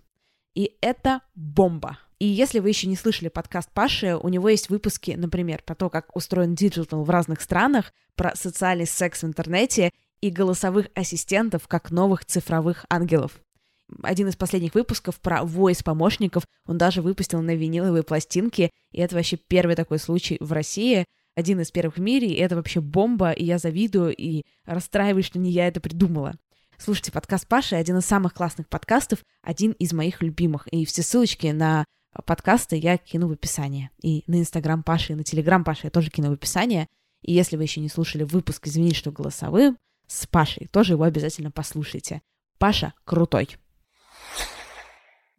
И 0.55 0.75
это 0.81 1.21
бомба. 1.35 1.99
И 2.17 2.25
если 2.25 2.59
вы 2.59 2.69
еще 2.69 2.87
не 2.87 2.97
слышали 2.97 3.29
подкаст 3.29 3.69
Паши, 3.71 4.17
у 4.17 4.27
него 4.27 4.49
есть 4.49 4.69
выпуски, 4.69 5.11
например, 5.11 5.63
про 5.63 5.75
то, 5.75 5.89
как 5.89 6.13
устроен 6.15 6.53
digital 6.53 7.05
в 7.05 7.09
разных 7.09 7.39
странах, 7.39 7.93
про 8.15 8.35
социальный 8.35 8.87
секс 8.87 9.23
в 9.23 9.27
интернете 9.27 9.91
и 10.19 10.29
голосовых 10.29 10.87
ассистентов 10.95 11.69
как 11.69 11.91
новых 11.91 12.25
цифровых 12.25 12.85
ангелов. 12.89 13.39
Один 14.03 14.27
из 14.27 14.35
последних 14.35 14.75
выпусков 14.75 15.19
про 15.21 15.43
voice-помощников 15.43 16.43
он 16.65 16.77
даже 16.77 17.01
выпустил 17.01 17.41
на 17.41 17.55
виниловые 17.55 18.03
пластинки, 18.03 18.69
и 18.91 18.99
это 18.99 19.15
вообще 19.15 19.37
первый 19.37 19.75
такой 19.75 19.99
случай 19.99 20.37
в 20.41 20.51
России— 20.51 21.05
один 21.35 21.59
из 21.61 21.71
первых 21.71 21.97
в 21.97 22.01
мире, 22.01 22.27
и 22.27 22.39
это 22.39 22.55
вообще 22.55 22.81
бомба, 22.81 23.31
и 23.31 23.45
я 23.45 23.57
завидую, 23.57 24.15
и 24.15 24.43
расстраиваюсь, 24.65 25.25
что 25.25 25.39
не 25.39 25.51
я 25.51 25.67
это 25.67 25.79
придумала. 25.79 26.35
Слушайте, 26.77 27.11
подкаст 27.11 27.47
Паши 27.47 27.75
один 27.75 27.97
из 27.97 28.05
самых 28.05 28.33
классных 28.33 28.69
подкастов, 28.69 29.19
один 29.41 29.71
из 29.73 29.91
моих 29.91 30.21
любимых. 30.21 30.67
И 30.67 30.85
все 30.85 31.03
ссылочки 31.03 31.47
на 31.47 31.85
подкасты 32.25 32.77
я 32.77 32.97
кину 32.97 33.27
в 33.27 33.33
описание. 33.33 33.91
И 34.01 34.23
на 34.27 34.39
Инстаграм 34.39 34.81
Паши, 34.81 35.13
и 35.13 35.15
на 35.15 35.23
Телеграм 35.23 35.63
Паши 35.63 35.87
я 35.87 35.89
тоже 35.91 36.09
кину 36.09 36.29
в 36.29 36.33
описание. 36.33 36.87
И 37.21 37.33
если 37.33 37.57
вы 37.57 37.63
еще 37.63 37.81
не 37.81 37.89
слушали 37.89 38.23
выпуск 38.23 38.65
«Извини, 38.67 38.93
что 38.93 39.11
голосовым» 39.11 39.77
с 40.07 40.25
Пашей, 40.25 40.67
тоже 40.67 40.93
его 40.93 41.03
обязательно 41.03 41.51
послушайте. 41.51 42.21
Паша 42.59 42.93
крутой. 43.03 43.49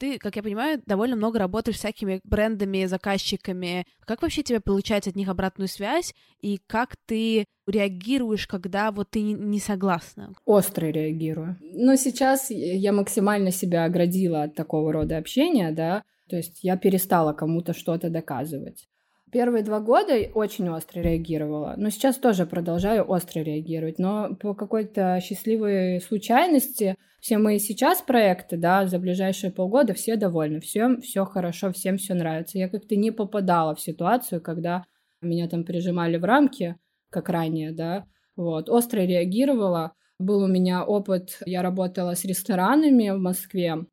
Ты, 0.00 0.18
как 0.18 0.36
я 0.36 0.42
понимаю, 0.42 0.82
довольно 0.86 1.14
много 1.14 1.38
работаешь 1.38 1.76
с 1.76 1.80
всякими 1.80 2.20
брендами, 2.24 2.86
заказчиками. 2.86 3.84
Как 4.06 4.22
вообще 4.22 4.42
тебе 4.42 4.58
получается 4.58 5.10
от 5.10 5.16
них 5.16 5.28
обратную 5.28 5.68
связь? 5.68 6.14
И 6.40 6.58
как 6.66 6.96
ты 7.04 7.44
реагируешь, 7.66 8.46
когда 8.46 8.92
вот 8.92 9.10
ты 9.10 9.20
не 9.20 9.60
согласна? 9.60 10.32
Остро 10.46 10.86
реагирую. 10.86 11.58
Но 11.60 11.96
сейчас 11.96 12.50
я 12.50 12.94
максимально 12.94 13.50
себя 13.50 13.84
оградила 13.84 14.44
от 14.44 14.54
такого 14.54 14.90
рода 14.90 15.18
общения, 15.18 15.70
да, 15.70 16.02
то 16.30 16.36
есть 16.36 16.60
я 16.62 16.78
перестала 16.78 17.34
кому-то 17.34 17.74
что-то 17.74 18.08
доказывать. 18.08 18.88
Первые 19.32 19.62
два 19.62 19.80
года 19.80 20.14
очень 20.34 20.68
остро 20.70 21.00
реагировала, 21.00 21.74
но 21.76 21.90
сейчас 21.90 22.16
тоже 22.16 22.46
продолжаю 22.46 23.08
остро 23.08 23.40
реагировать. 23.40 23.98
Но 23.98 24.34
по 24.34 24.54
какой-то 24.54 25.20
счастливой 25.22 26.00
случайности 26.00 26.96
все 27.20 27.38
мои 27.38 27.58
сейчас 27.58 28.02
проекты, 28.02 28.56
да, 28.56 28.86
за 28.86 28.98
ближайшие 28.98 29.52
полгода 29.52 29.94
все 29.94 30.16
довольны, 30.16 30.60
всем 30.60 31.00
все 31.00 31.24
хорошо, 31.24 31.70
всем 31.72 31.96
все 31.96 32.14
нравится. 32.14 32.58
Я 32.58 32.68
как-то 32.68 32.96
не 32.96 33.12
попадала 33.12 33.74
в 33.74 33.80
ситуацию, 33.80 34.40
когда 34.40 34.84
меня 35.20 35.48
там 35.48 35.64
прижимали 35.64 36.16
в 36.16 36.24
рамки, 36.24 36.76
как 37.10 37.28
ранее, 37.28 37.72
да, 37.72 38.06
вот, 38.36 38.68
остро 38.68 39.00
реагировала. 39.00 39.92
Был 40.18 40.42
у 40.42 40.48
меня 40.48 40.84
опыт, 40.84 41.38
я 41.46 41.62
работала 41.62 42.14
с 42.14 42.24
ресторанами 42.24 43.10
в 43.10 43.18
Москве, 43.18 43.86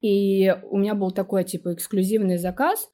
и 0.00 0.54
у 0.70 0.76
меня 0.76 0.94
был 0.94 1.10
такой, 1.10 1.44
типа, 1.44 1.74
эксклюзивный 1.74 2.36
заказ, 2.36 2.90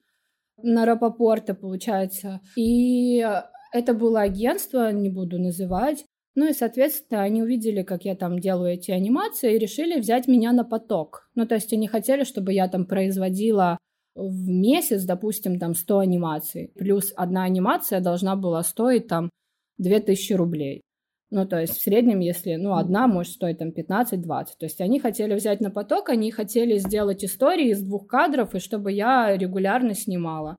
на 0.62 0.84
Рапопорта, 0.86 1.54
получается. 1.54 2.40
И 2.56 3.26
это 3.72 3.94
было 3.94 4.20
агентство, 4.20 4.90
не 4.92 5.08
буду 5.08 5.38
называть. 5.38 6.04
Ну 6.34 6.48
и, 6.48 6.52
соответственно, 6.52 7.22
они 7.22 7.42
увидели, 7.42 7.82
как 7.82 8.04
я 8.04 8.14
там 8.14 8.38
делаю 8.38 8.74
эти 8.74 8.92
анимации, 8.92 9.54
и 9.54 9.58
решили 9.58 9.98
взять 9.98 10.28
меня 10.28 10.52
на 10.52 10.64
поток. 10.64 11.28
Ну, 11.34 11.46
то 11.46 11.56
есть 11.56 11.72
они 11.72 11.88
хотели, 11.88 12.24
чтобы 12.24 12.52
я 12.52 12.68
там 12.68 12.86
производила 12.86 13.78
в 14.14 14.48
месяц, 14.48 15.04
допустим, 15.04 15.58
там 15.58 15.74
100 15.74 15.98
анимаций. 15.98 16.72
Плюс 16.76 17.12
одна 17.16 17.44
анимация 17.44 18.00
должна 18.00 18.36
была 18.36 18.62
стоить 18.62 19.08
там 19.08 19.30
2000 19.78 20.32
рублей. 20.34 20.82
Ну, 21.30 21.46
то 21.46 21.60
есть 21.60 21.76
в 21.76 21.82
среднем, 21.82 22.18
если, 22.18 22.56
ну, 22.56 22.74
одна 22.74 23.06
может 23.06 23.34
стоить 23.34 23.58
там 23.58 23.70
15-20. 23.70 24.24
То 24.58 24.66
есть 24.66 24.80
они 24.80 24.98
хотели 24.98 25.34
взять 25.34 25.60
на 25.60 25.70
поток, 25.70 26.08
они 26.08 26.32
хотели 26.32 26.76
сделать 26.78 27.24
истории 27.24 27.70
из 27.70 27.82
двух 27.82 28.08
кадров, 28.08 28.54
и 28.54 28.58
чтобы 28.58 28.90
я 28.90 29.36
регулярно 29.36 29.94
снимала. 29.94 30.56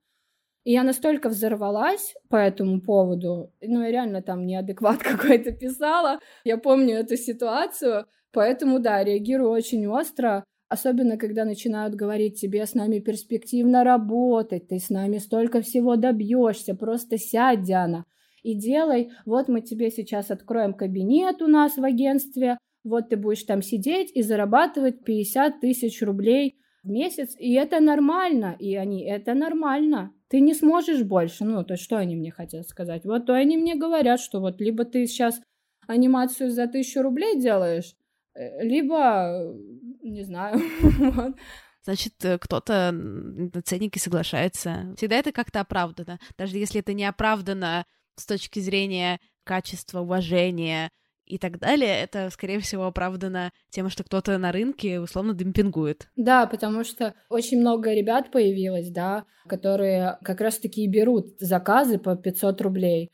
И 0.64 0.72
я 0.72 0.84
настолько 0.84 1.28
взорвалась 1.30 2.14
по 2.30 2.36
этому 2.36 2.82
поводу, 2.82 3.52
ну, 3.62 3.82
я 3.82 3.92
реально 3.92 4.22
там 4.22 4.46
неадекват 4.46 5.00
какой-то 5.04 5.52
писала. 5.52 6.20
Я 6.46 6.58
помню 6.58 6.96
эту 6.96 7.18
ситуацию, 7.18 8.06
поэтому, 8.32 8.80
да, 8.80 9.04
реагирую 9.04 9.50
очень 9.50 9.86
остро. 9.88 10.46
Особенно, 10.70 11.18
когда 11.18 11.44
начинают 11.44 11.96
говорить 11.96 12.40
тебе 12.40 12.66
с 12.66 12.76
нами 12.76 13.00
перспективно 13.00 13.84
работать, 13.84 14.70
ты 14.70 14.80
с 14.80 14.90
нами 14.90 15.18
столько 15.18 15.62
всего 15.62 15.98
добьешься, 15.98 16.76
просто 16.76 17.18
сядь, 17.18 17.64
Диана, 17.64 18.06
и 18.42 18.56
делай. 18.56 19.12
Вот 19.26 19.48
мы 19.48 19.62
тебе 19.62 19.92
сейчас 19.92 20.32
откроем 20.32 20.74
кабинет 20.74 21.42
у 21.42 21.48
нас 21.48 21.78
в 21.78 21.84
агентстве, 21.84 22.58
вот 22.84 23.10
ты 23.10 23.18
будешь 23.18 23.44
там 23.44 23.62
сидеть 23.62 24.12
и 24.16 24.22
зарабатывать 24.22 25.04
50 25.04 25.60
тысяч 25.60 26.02
рублей 26.02 26.58
в 26.84 26.90
месяц, 26.90 27.36
и 27.38 27.54
это 27.54 27.80
нормально, 27.80 28.56
и 28.58 28.76
они, 28.76 29.06
это 29.06 29.34
нормально. 29.34 30.14
Ты 30.30 30.40
не 30.40 30.54
сможешь 30.54 31.04
больше, 31.04 31.46
ну, 31.46 31.64
то 31.64 31.74
есть 31.74 31.84
что 31.84 31.98
они 31.98 32.16
мне 32.16 32.32
хотят 32.32 32.68
сказать? 32.68 33.06
Вот 33.06 33.28
то 33.28 33.34
они 33.34 33.58
мне 33.58 33.76
говорят, 33.76 34.20
что 34.20 34.40
вот 34.40 34.60
либо 34.60 34.86
ты 34.86 35.06
сейчас 35.06 35.40
анимацию 35.88 36.50
за 36.50 36.68
тысячу 36.68 37.02
рублей 37.02 37.40
делаешь, 37.40 37.94
э, 38.34 38.64
либо 38.64 39.54
не 40.02 40.24
знаю. 40.24 40.60
Значит, 41.84 42.14
э, 42.24 42.38
кто-то 42.40 42.92
на 42.92 43.62
ценники 43.62 44.00
соглашается. 44.00 44.94
Всегда 44.98 45.18
это 45.18 45.32
как-то 45.32 45.62
оправдано. 45.62 46.20
Даже 46.38 46.58
если 46.58 46.80
это 46.80 46.94
не 46.94 47.06
оправдано 47.06 47.86
с 48.22 48.26
точки 48.26 48.60
зрения 48.60 49.20
качества, 49.44 50.00
уважения 50.00 50.90
и 51.26 51.38
так 51.38 51.60
далее, 51.60 52.02
это, 52.02 52.30
скорее 52.30 52.60
всего, 52.60 52.86
оправдано 52.86 53.52
тем, 53.70 53.90
что 53.90 54.04
кто-то 54.04 54.38
на 54.38 54.52
рынке 54.52 55.00
условно 55.00 55.34
демпингует. 55.34 56.10
Да, 56.16 56.46
потому 56.46 56.84
что 56.84 57.14
очень 57.30 57.60
много 57.60 57.94
ребят 57.94 58.32
появилось, 58.32 58.90
да, 58.90 59.26
которые 59.48 60.18
как 60.24 60.42
раз-таки 60.42 60.86
берут 60.88 61.36
заказы 61.40 62.00
по 62.00 62.16
500 62.16 62.62
рублей. 62.62 63.12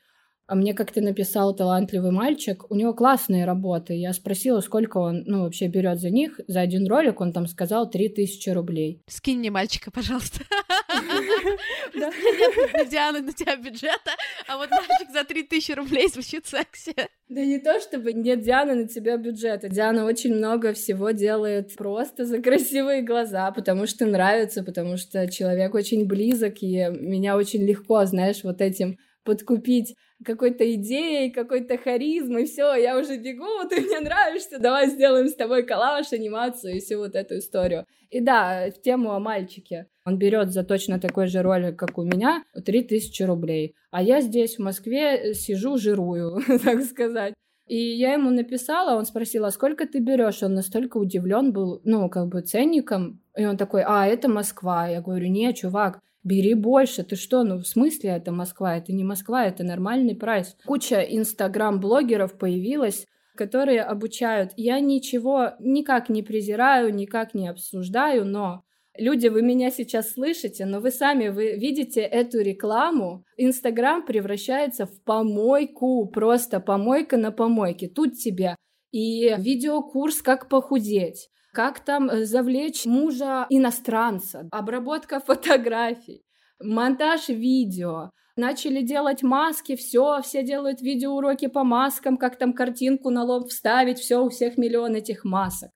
А 0.48 0.54
мне 0.54 0.72
как-то 0.72 1.02
написал 1.02 1.54
талантливый 1.54 2.10
мальчик, 2.10 2.64
у 2.70 2.74
него 2.74 2.94
классные 2.94 3.44
работы. 3.44 3.92
Я 3.92 4.14
спросила, 4.14 4.60
сколько 4.60 4.96
он, 4.96 5.24
ну, 5.26 5.42
вообще 5.42 5.68
берет 5.68 6.00
за 6.00 6.08
них. 6.08 6.40
За 6.48 6.60
один 6.60 6.88
ролик 6.88 7.20
он 7.20 7.34
там 7.34 7.46
сказал 7.46 7.88
3000 7.88 8.48
рублей. 8.50 9.02
Скинь 9.06 9.40
мне 9.40 9.50
мальчика, 9.50 9.90
пожалуйста. 9.90 10.40
Нет 11.94 12.88
Диана 12.90 13.20
на 13.20 13.32
тебя 13.32 13.56
бюджета, 13.56 14.12
а 14.46 14.56
вот 14.58 14.70
мальчик 14.70 15.10
за 15.12 15.24
3000 15.24 15.72
рублей 15.72 16.08
звучит 16.08 16.46
секси. 16.46 16.94
Да 17.28 17.44
не 17.44 17.58
то, 17.58 17.80
чтобы 17.80 18.12
нет 18.12 18.40
Дианы 18.40 18.74
на 18.74 18.88
тебя 18.88 19.16
бюджета. 19.16 19.68
Диана 19.68 20.04
очень 20.06 20.34
много 20.34 20.72
всего 20.72 21.10
делает 21.10 21.74
просто 21.76 22.24
за 22.24 22.40
красивые 22.40 23.02
глаза, 23.02 23.50
потому 23.50 23.86
что 23.86 24.06
нравится, 24.06 24.62
потому 24.62 24.96
что 24.96 25.30
человек 25.30 25.74
очень 25.74 26.06
близок, 26.06 26.62
и 26.62 26.86
меня 27.00 27.36
очень 27.36 27.64
легко, 27.64 28.04
знаешь, 28.06 28.44
вот 28.44 28.60
этим 28.60 28.98
подкупить 29.28 29.94
какой-то 30.24 30.64
идеей, 30.74 31.30
какой-то 31.30 31.76
харизмой, 31.76 32.46
все, 32.46 32.74
я 32.74 32.98
уже 32.98 33.18
бегу, 33.18 33.44
ты 33.70 33.82
мне 33.82 34.00
нравишься, 34.00 34.58
давай 34.58 34.88
сделаем 34.88 35.28
с 35.28 35.34
тобой 35.34 35.64
коллаж, 35.64 36.12
анимацию 36.12 36.76
и 36.76 36.80
всю 36.80 36.98
вот 36.98 37.14
эту 37.14 37.36
историю. 37.36 37.84
И 38.08 38.20
да, 38.20 38.70
в 38.70 38.80
тему 38.80 39.12
о 39.12 39.20
мальчике. 39.20 39.86
Он 40.06 40.16
берет 40.16 40.50
за 40.50 40.64
точно 40.64 40.98
такой 40.98 41.26
же 41.26 41.42
ролик, 41.42 41.78
как 41.78 41.98
у 41.98 42.04
меня, 42.04 42.42
3000 42.54 43.22
рублей. 43.24 43.74
А 43.90 44.02
я 44.02 44.22
здесь, 44.22 44.56
в 44.56 44.62
Москве, 44.62 45.34
сижу, 45.34 45.76
жирую, 45.76 46.40
так 46.64 46.82
сказать. 46.84 47.34
И 47.66 47.76
я 47.76 48.14
ему 48.14 48.30
написала, 48.30 48.96
он 48.96 49.04
спросил, 49.04 49.44
а 49.44 49.50
сколько 49.50 49.86
ты 49.86 49.98
берешь? 49.98 50.42
Он 50.42 50.54
настолько 50.54 50.96
удивлен 50.96 51.52
был, 51.52 51.82
ну, 51.84 52.08
как 52.08 52.28
бы 52.28 52.40
ценником. 52.40 53.20
И 53.36 53.44
он 53.44 53.58
такой, 53.58 53.82
а, 53.82 54.06
это 54.06 54.30
Москва. 54.30 54.88
Я 54.88 55.02
говорю, 55.02 55.28
не, 55.28 55.52
чувак, 55.52 56.00
бери 56.28 56.54
больше, 56.54 57.02
ты 57.02 57.16
что, 57.16 57.42
ну 57.42 57.58
в 57.58 57.66
смысле 57.66 58.10
это 58.10 58.30
Москва, 58.30 58.76
это 58.76 58.92
не 58.92 59.02
Москва, 59.02 59.46
это 59.46 59.64
нормальный 59.64 60.14
прайс. 60.14 60.56
Куча 60.66 61.00
инстаграм-блогеров 61.00 62.38
появилась, 62.38 63.06
которые 63.34 63.82
обучают. 63.82 64.52
Я 64.56 64.78
ничего 64.80 65.52
никак 65.58 66.08
не 66.08 66.22
презираю, 66.22 66.94
никак 66.94 67.34
не 67.34 67.48
обсуждаю, 67.48 68.26
но 68.26 68.62
люди, 68.96 69.28
вы 69.28 69.42
меня 69.42 69.70
сейчас 69.70 70.12
слышите, 70.12 70.66
но 70.66 70.80
вы 70.80 70.90
сами 70.90 71.28
вы 71.28 71.56
видите 71.56 72.00
эту 72.02 72.40
рекламу. 72.40 73.24
Инстаграм 73.38 74.04
превращается 74.04 74.86
в 74.86 75.02
помойку, 75.04 76.06
просто 76.08 76.60
помойка 76.60 77.16
на 77.16 77.32
помойке. 77.32 77.88
Тут 77.88 78.18
тебе 78.18 78.54
и 78.90 79.34
видеокурс 79.38 80.22
«Как 80.22 80.48
похудеть», 80.48 81.30
как 81.58 81.80
там 81.80 82.08
э, 82.08 82.24
завлечь 82.24 82.86
мужа 82.86 83.44
иностранца, 83.50 84.48
обработка 84.52 85.18
фотографий, 85.26 86.22
монтаж 86.62 87.30
видео, 87.30 88.12
начали 88.36 88.80
делать 88.80 89.24
маски, 89.24 89.74
все, 89.74 90.20
все 90.22 90.44
делают 90.44 90.80
видеоуроки 90.80 91.48
по 91.48 91.64
маскам, 91.64 92.16
как 92.16 92.38
там 92.38 92.52
картинку 92.52 93.10
на 93.10 93.24
лоб 93.24 93.48
вставить, 93.48 93.98
все, 93.98 94.24
у 94.24 94.28
всех 94.28 94.56
миллион 94.56 94.94
этих 94.94 95.24
масок. 95.24 95.70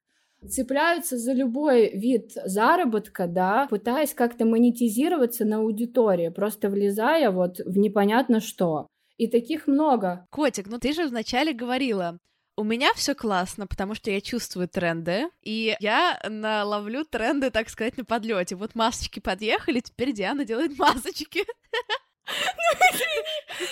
Цепляются 0.48 1.16
за 1.18 1.32
любой 1.32 1.90
вид 1.98 2.30
заработка, 2.44 3.26
да, 3.26 3.66
пытаясь 3.68 4.14
как-то 4.14 4.44
монетизироваться 4.44 5.44
на 5.44 5.56
аудитории, 5.56 6.28
просто 6.28 6.68
влезая 6.68 7.32
вот 7.32 7.58
в 7.58 7.76
непонятно 7.76 8.38
что. 8.38 8.86
И 9.16 9.26
таких 9.26 9.66
много. 9.66 10.28
Котик, 10.30 10.68
ну 10.68 10.78
ты 10.78 10.92
же 10.92 11.08
вначале 11.08 11.52
говорила, 11.52 12.18
у 12.56 12.64
меня 12.64 12.92
все 12.94 13.14
классно, 13.14 13.66
потому 13.66 13.94
что 13.94 14.10
я 14.10 14.20
чувствую 14.20 14.68
тренды, 14.68 15.28
и 15.42 15.74
я 15.80 16.20
наловлю 16.28 17.04
тренды, 17.04 17.50
так 17.50 17.68
сказать, 17.70 17.96
на 17.96 18.04
подлете. 18.04 18.56
Вот 18.56 18.74
масочки 18.74 19.20
подъехали, 19.20 19.80
теперь 19.80 20.12
Диана 20.12 20.44
делает 20.44 20.78
масочки. 20.78 21.44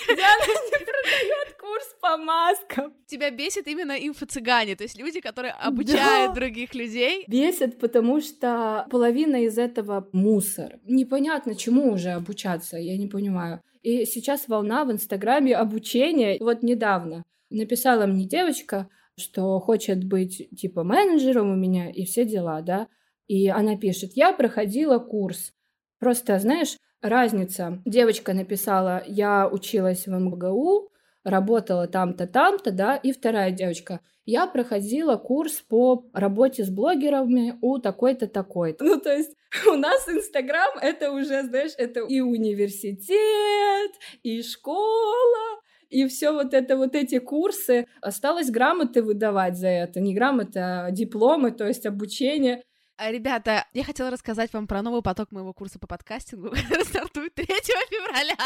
Диана 0.09 0.47
не 0.47 0.85
продает 0.85 1.57
курс 1.61 1.97
по 2.01 2.17
маскам. 2.17 2.95
Тебя 3.07 3.31
бесит 3.31 3.69
именно 3.69 3.93
инфо-цыгане, 3.93 4.77
то 4.77 4.85
есть 4.85 4.99
люди, 4.99 5.21
которые 5.21 5.53
обучают 5.53 6.35
других 6.35 6.75
людей. 6.75 7.25
Бесит, 7.29 7.79
потому 7.79 8.21
что 8.21 8.87
половина 8.91 9.45
из 9.45 9.59
этого 9.59 10.09
мусор. 10.13 10.79
Непонятно, 10.85 11.55
чему 11.55 11.93
уже 11.93 12.11
обучаться, 12.11 12.77
я 12.79 12.97
не 12.97 13.07
понимаю. 13.07 13.61
И 13.83 14.05
сейчас 14.05 14.49
волна 14.49 14.85
в 14.85 14.93
Инстаграме 14.93 15.55
обучения. 15.57 16.39
Вот 16.41 16.63
недавно 16.63 17.25
Написала 17.51 18.07
мне 18.07 18.27
девочка, 18.27 18.89
что 19.19 19.59
хочет 19.61 20.05
быть 20.05 20.49
типа 20.57 20.85
менеджером 20.85 21.51
у 21.51 21.57
меня 21.57 21.91
и 21.91 22.05
все 22.05 22.25
дела, 22.25 22.63
да. 22.63 22.89
И 23.27 23.49
она 23.49 23.77
пишет, 23.77 24.13
я 24.15 24.33
проходила 24.33 24.99
курс. 24.99 25.53
Просто, 25.99 26.39
знаешь, 26.39 26.77
разница. 27.03 27.83
Девочка 27.85 28.33
написала, 28.33 29.03
я 29.07 29.49
училась 29.49 30.07
в 30.07 30.11
МГУ, 30.11 30.91
работала 31.25 31.87
там-то, 31.87 32.27
там-то, 32.27 32.71
да, 32.71 32.97
и 32.97 33.13
вторая 33.13 33.51
девочка, 33.51 34.01
я 34.25 34.47
проходила 34.47 35.17
курс 35.17 35.61
по 35.61 36.09
работе 36.13 36.65
с 36.65 36.71
блогерами 36.71 37.59
у 37.61 37.79
такой-то, 37.79 38.27
такой-то. 38.27 38.85
Ну, 38.85 39.01
то 39.01 39.13
есть 39.13 39.37
у 39.67 39.77
нас 39.77 40.09
Инстаграм— 40.09 40.71
это 40.81 41.13
уже, 41.13 41.43
знаешь, 41.43 41.73
это 41.77 42.01
и 42.01 42.21
университет, 42.21 43.93
и 44.23 44.43
школа, 44.43 45.61
и 45.91 46.07
все 46.07 46.33
вот 46.33 46.55
это, 46.55 46.77
вот 46.77 46.95
эти 46.95 47.19
курсы, 47.19 47.87
осталось 48.01 48.51
грамоты 48.51 49.03
выдавать 49.03 49.59
за 49.59 49.69
это, 49.69 50.01
не 50.01 50.15
грамоты, 50.15 50.61
а 50.61 50.91
дипломы, 50.91 51.51
то 51.51 51.67
есть 51.67 51.85
обучение. 51.85 52.63
А, 52.97 53.11
ребята, 53.11 53.67
я 53.73 53.83
хотела 53.83 54.11
рассказать 54.11 54.53
вам 54.53 54.67
про 54.67 54.83
новый 54.83 55.03
поток 55.03 55.33
моего 55.33 55.53
курса 55.53 55.79
по 55.79 55.87
подкастингу, 55.87 56.51
который 56.69 56.85
стартует 56.85 57.35
3 57.35 57.47
февраля. 57.47 58.37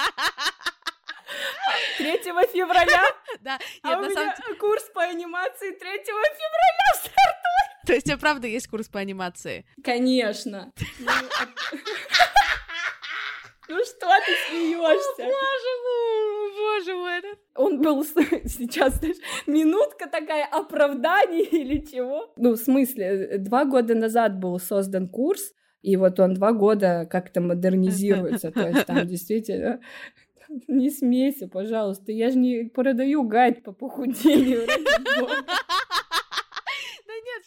3 1.98 2.12
февраля? 2.52 3.02
Да. 3.40 3.59
А 3.83 3.98
у 3.98 4.02
меня 4.02 4.35
курс 4.59 4.85
по 4.94 5.02
анимации 5.02 5.70
3 5.70 5.78
февраля 5.78 6.94
стартует. 6.94 7.87
То 7.87 7.92
есть, 7.92 8.11
у 8.11 8.18
правда 8.18 8.46
есть 8.46 8.68
курс 8.68 8.88
по 8.88 9.00
анимации? 9.00 9.66
Конечно. 9.83 10.72
Ну, 13.68 13.77
что 13.85 14.07
ты 14.27 14.33
смеешься? 14.48 15.22
Боже 15.22 15.72
мой, 15.85 16.53
боже 16.59 16.94
мой. 16.94 17.35
Он 17.55 17.81
был 17.81 18.05
сейчас, 18.05 18.96
знаешь, 18.96 19.16
минутка 19.46 20.09
такая 20.09 20.46
оправданий 20.46 21.42
или 21.50 21.79
чего? 21.79 22.33
Ну, 22.37 22.53
в 22.53 22.57
смысле, 22.57 23.38
два 23.38 23.64
года 23.64 23.94
назад 23.94 24.38
был 24.38 24.59
создан 24.59 25.09
курс, 25.09 25.53
и 25.81 25.96
вот 25.96 26.20
он 26.20 26.35
два 26.35 26.53
года 26.53 27.07
как-то 27.11 27.40
модернизируется. 27.40 28.50
То 28.50 28.68
есть 28.68 28.87
там 28.87 29.07
действительно 29.07 29.81
не 30.68 30.90
смейся, 30.90 31.48
пожалуйста. 31.48 32.12
Я 32.12 32.31
же 32.31 32.38
не 32.38 32.64
продаю 32.64 33.22
гайд 33.24 33.62
по 33.62 33.72
похудению. 33.72 34.66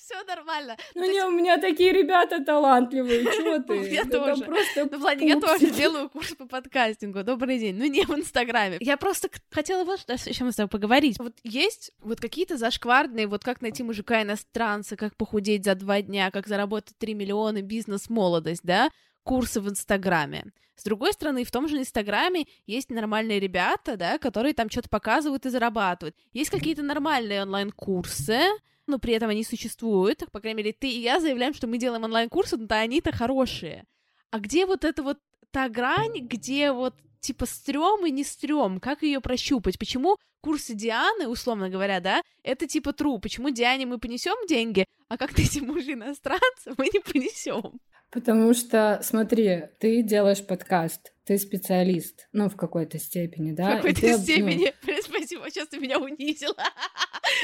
Все 0.08 0.24
нормально. 0.24 0.78
Ну 0.96 1.12
не, 1.12 1.22
у 1.26 1.32
меня 1.32 1.60
такие 1.60 1.92
ребята 1.92 2.44
талантливые, 2.44 3.24
чего 3.36 3.60
ты? 3.60 3.94
Я 3.94 4.06
тоже. 4.06 4.46
Ну, 4.48 4.86
в 4.86 5.00
плане, 5.00 5.28
я 5.28 5.40
тоже 5.40 5.70
делаю 5.70 6.10
курс 6.10 6.34
по 6.34 6.46
подкастингу. 6.46 7.24
Добрый 7.24 7.60
день. 7.60 7.76
Ну, 7.76 7.86
не 7.86 8.06
в 8.06 8.12
Инстаграме. 8.12 8.78
Я 8.80 8.96
просто 8.96 9.30
хотела 9.52 9.84
вот 9.84 10.00
что 10.00 10.14
еще 10.14 10.46
мы 10.46 10.52
с 10.52 10.56
тобой 10.56 10.70
поговорить. 10.70 11.20
Вот 11.20 11.34
есть 11.44 11.92
вот 12.00 12.22
какие-то 12.22 12.58
зашкварные, 12.58 13.28
вот 13.28 13.44
как 13.44 13.62
найти 13.62 13.84
мужика 13.84 14.22
иностранца, 14.22 14.96
как 14.96 15.16
похудеть 15.18 15.66
за 15.66 15.76
два 15.76 16.02
дня, 16.02 16.32
как 16.32 16.48
заработать 16.48 16.98
3 16.98 17.14
миллиона, 17.14 17.62
бизнес-молодость, 17.62 18.64
да? 18.64 18.90
курсы 19.24 19.60
в 19.60 19.68
Инстаграме. 19.68 20.46
С 20.78 20.84
другой 20.84 21.12
стороны, 21.12 21.44
в 21.44 21.52
том 21.52 21.68
же 21.68 21.80
Инстаграме 21.80 22.46
есть 22.66 22.90
нормальные 22.92 23.42
ребята, 23.42 23.98
да, 23.98 24.18
которые 24.20 24.54
там 24.54 24.70
что-то 24.70 24.88
показывают 24.88 25.46
и 25.46 25.50
зарабатывают. 25.50 26.16
Есть 26.32 26.50
какие-то 26.50 26.82
нормальные 26.82 27.42
онлайн-курсы, 27.42 28.40
но 28.88 29.00
при 29.00 29.14
этом 29.14 29.30
они 29.30 29.44
существуют. 29.44 30.24
По 30.32 30.40
крайней 30.40 30.58
мере, 30.58 30.74
ты 30.74 30.90
и 30.90 31.00
я 31.00 31.20
заявляем, 31.20 31.54
что 31.54 31.68
мы 31.68 31.78
делаем 31.78 32.04
онлайн-курсы, 32.04 32.58
но 32.58 32.66
да, 32.66 32.80
они-то 32.80 33.12
хорошие. 33.12 33.86
А 34.32 34.40
где 34.40 34.66
вот 34.66 34.84
эта 34.84 35.04
вот 35.04 35.20
та 35.52 35.70
грань, 35.70 36.28
где 36.28 36.72
вот 36.72 36.96
типа 37.20 37.46
стрём 37.46 38.06
и 38.06 38.12
не 38.12 38.24
стрём, 38.24 38.80
как 38.80 39.04
ее 39.04 39.22
прощупать? 39.22 39.78
Почему 39.78 40.18
курсы 40.42 40.74
Дианы, 40.74 41.28
условно 41.28 41.70
говоря, 41.70 42.00
да, 42.00 42.22
это 42.44 42.68
типа 42.68 42.94
тру? 42.94 43.20
Почему 43.20 43.50
Диане 43.50 43.86
мы 43.86 44.00
понесем 44.00 44.36
деньги, 44.48 44.86
а 45.10 45.18
как-то 45.18 45.42
эти 45.44 45.60
мужи 45.60 45.94
иностранцев 45.94 46.78
мы 46.78 46.86
не 46.94 47.00
понесем? 47.00 47.80
Потому 48.10 48.54
что, 48.54 49.00
смотри, 49.04 49.64
ты 49.80 50.02
делаешь 50.02 50.46
подкаст, 50.46 51.14
ты 51.26 51.38
специалист, 51.38 52.28
ну, 52.32 52.48
в 52.48 52.56
какой-то 52.56 53.00
степени, 53.00 53.52
да? 53.52 53.72
В 53.72 53.76
какой-то 53.78 54.00
ты, 54.02 54.18
степени. 54.18 54.74
Ну... 54.88 54.94
Спасибо, 55.04 55.50
сейчас 55.50 55.68
ты 55.68 55.80
меня 55.80 56.00
унизила. 56.00 56.56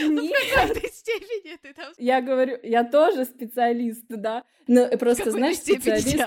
Ну, 0.01 0.23
Нет. 0.23 0.33
В 0.33 0.55
какой-то 0.55 0.87
степени 0.87 1.57
ты 1.61 1.73
там... 1.73 1.91
Я 1.97 2.21
говорю, 2.21 2.57
я 2.63 2.85
тоже 2.85 3.25
специалист, 3.25 4.05
да? 4.07 4.43
Но 4.65 4.87
просто, 4.97 5.29
знаешь, 5.31 5.57
специалист... 5.57 6.17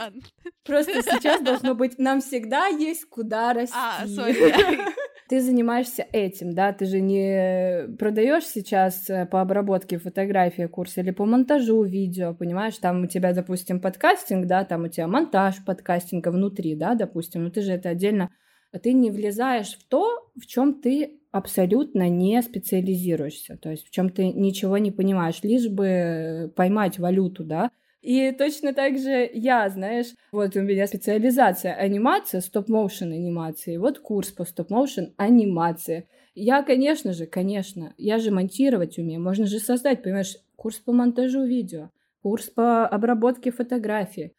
Просто 0.63 1.03
сейчас 1.03 1.41
должно 1.41 1.75
быть, 1.75 1.99
нам 1.99 2.21
всегда 2.21 2.67
есть 2.67 3.07
куда 3.07 3.55
расти. 3.55 3.75
А, 3.75 4.07
сори. 4.07 4.79
Ты 5.29 5.41
занимаешься 5.41 6.07
этим, 6.13 6.55
да? 6.55 6.73
Ты 6.73 6.87
же 6.87 7.01
не 7.01 7.89
продаешь 7.97 8.45
сейчас 8.45 9.11
э, 9.11 9.27
по 9.27 9.41
обработке 9.41 9.99
фотографии 9.99 10.67
курс 10.67 10.99
или 10.99 11.11
по 11.11 11.27
монтажу 11.27 11.83
видео, 11.83 12.35
понимаешь? 12.35 12.79
Там 12.79 13.03
у 13.03 13.07
тебя, 13.07 13.33
допустим, 13.33 13.81
подкастинг, 13.81 14.47
да, 14.47 14.65
там 14.65 14.85
у 14.85 14.89
тебя 14.89 15.09
монтаж 15.09 15.65
подкастинга 15.65 16.29
внутри, 16.31 16.77
да, 16.77 16.95
допустим, 16.95 17.45
но 17.45 17.51
ты 17.51 17.63
же 17.63 17.73
это 17.73 17.89
отдельно 17.89 18.31
ты 18.79 18.93
не 18.93 19.11
влезаешь 19.11 19.77
в 19.77 19.85
то, 19.89 20.31
в 20.37 20.47
чем 20.47 20.81
ты 20.81 21.21
абсолютно 21.33 22.09
не 22.09 22.41
специализируешься, 22.43 23.57
то 23.57 23.71
есть 23.71 23.87
в 23.87 23.91
чем 23.91 24.11
ты 24.11 24.33
ничего 24.33 24.79
не 24.79 24.91
понимаешь, 24.91 25.43
лишь 25.43 25.69
бы 25.69 26.53
поймать 26.57 26.99
валюту, 26.99 27.45
да, 27.45 27.71
и 28.07 28.31
точно 28.31 28.73
так 28.73 28.99
же 28.99 29.29
я, 29.35 29.69
знаешь, 29.69 30.15
вот 30.31 30.55
у 30.55 30.61
меня 30.63 30.87
специализация 30.87 31.75
анимация, 31.75 32.41
стоп-моушен 32.41 33.11
анимации, 33.11 33.79
вот 33.79 33.99
курс 33.99 34.31
по 34.31 34.45
стоп-моушен 34.45 35.13
анимации. 35.17 36.09
Я, 36.37 36.63
конечно 36.63 37.13
же, 37.13 37.27
конечно, 37.27 37.95
я 37.99 38.19
же 38.19 38.31
монтировать 38.31 38.97
умею, 38.99 39.21
можно 39.21 39.47
же 39.47 39.59
создать, 39.59 40.05
понимаешь, 40.05 40.37
курс 40.55 40.77
по 40.77 40.93
монтажу 40.93 41.45
видео, 41.45 41.91
курс 42.23 42.49
по 42.49 42.87
обработке 42.87 43.51
фотографий, 43.51 44.35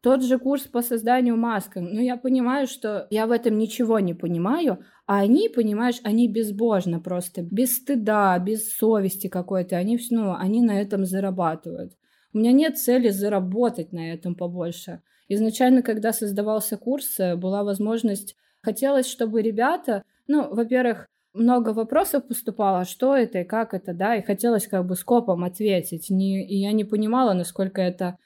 тот 0.00 0.24
же 0.24 0.38
курс 0.38 0.62
по 0.64 0.82
созданию 0.82 1.36
масок. 1.36 1.76
Но 1.76 2.00
я 2.00 2.16
понимаю, 2.16 2.66
что 2.66 3.06
я 3.10 3.26
в 3.26 3.30
этом 3.32 3.58
ничего 3.58 4.00
не 4.00 4.14
понимаю, 4.14 4.84
а 5.06 5.20
они, 5.20 5.48
понимаешь, 5.48 6.00
они 6.04 6.28
безбожно 6.28 7.00
просто, 7.00 7.42
без 7.42 7.76
стыда, 7.76 8.38
без 8.40 8.72
совести 8.74 9.28
какой-то, 9.28 9.76
они, 9.76 9.98
ну, 10.10 10.34
они 10.34 10.62
на 10.62 10.80
этом 10.80 11.04
зарабатывают. 11.04 11.97
У 12.32 12.38
меня 12.38 12.52
нет 12.52 12.78
цели 12.78 13.08
заработать 13.08 13.92
на 13.92 14.12
этом 14.12 14.34
побольше. 14.34 15.02
Изначально, 15.28 15.82
когда 15.82 16.12
создавался 16.12 16.76
курс, 16.76 17.18
э, 17.20 17.36
была 17.36 17.64
возможность, 17.64 18.36
хотелось, 18.62 19.06
чтобы 19.06 19.42
ребята, 19.42 20.02
ну, 20.26 20.54
во-первых, 20.54 21.08
много 21.34 21.70
вопросов 21.70 22.26
поступало, 22.26 22.84
что 22.84 23.16
это 23.16 23.40
и 23.40 23.44
как 23.44 23.74
это, 23.74 23.92
да, 23.92 24.16
и 24.16 24.22
хотелось 24.22 24.66
как 24.66 24.86
бы 24.86 24.96
скопом 24.96 25.44
ответить, 25.44 26.10
не, 26.10 26.46
и 26.46 26.56
я 26.56 26.72
не 26.72 26.84
понимала, 26.84 27.32
насколько 27.32 27.80
это 27.80 28.18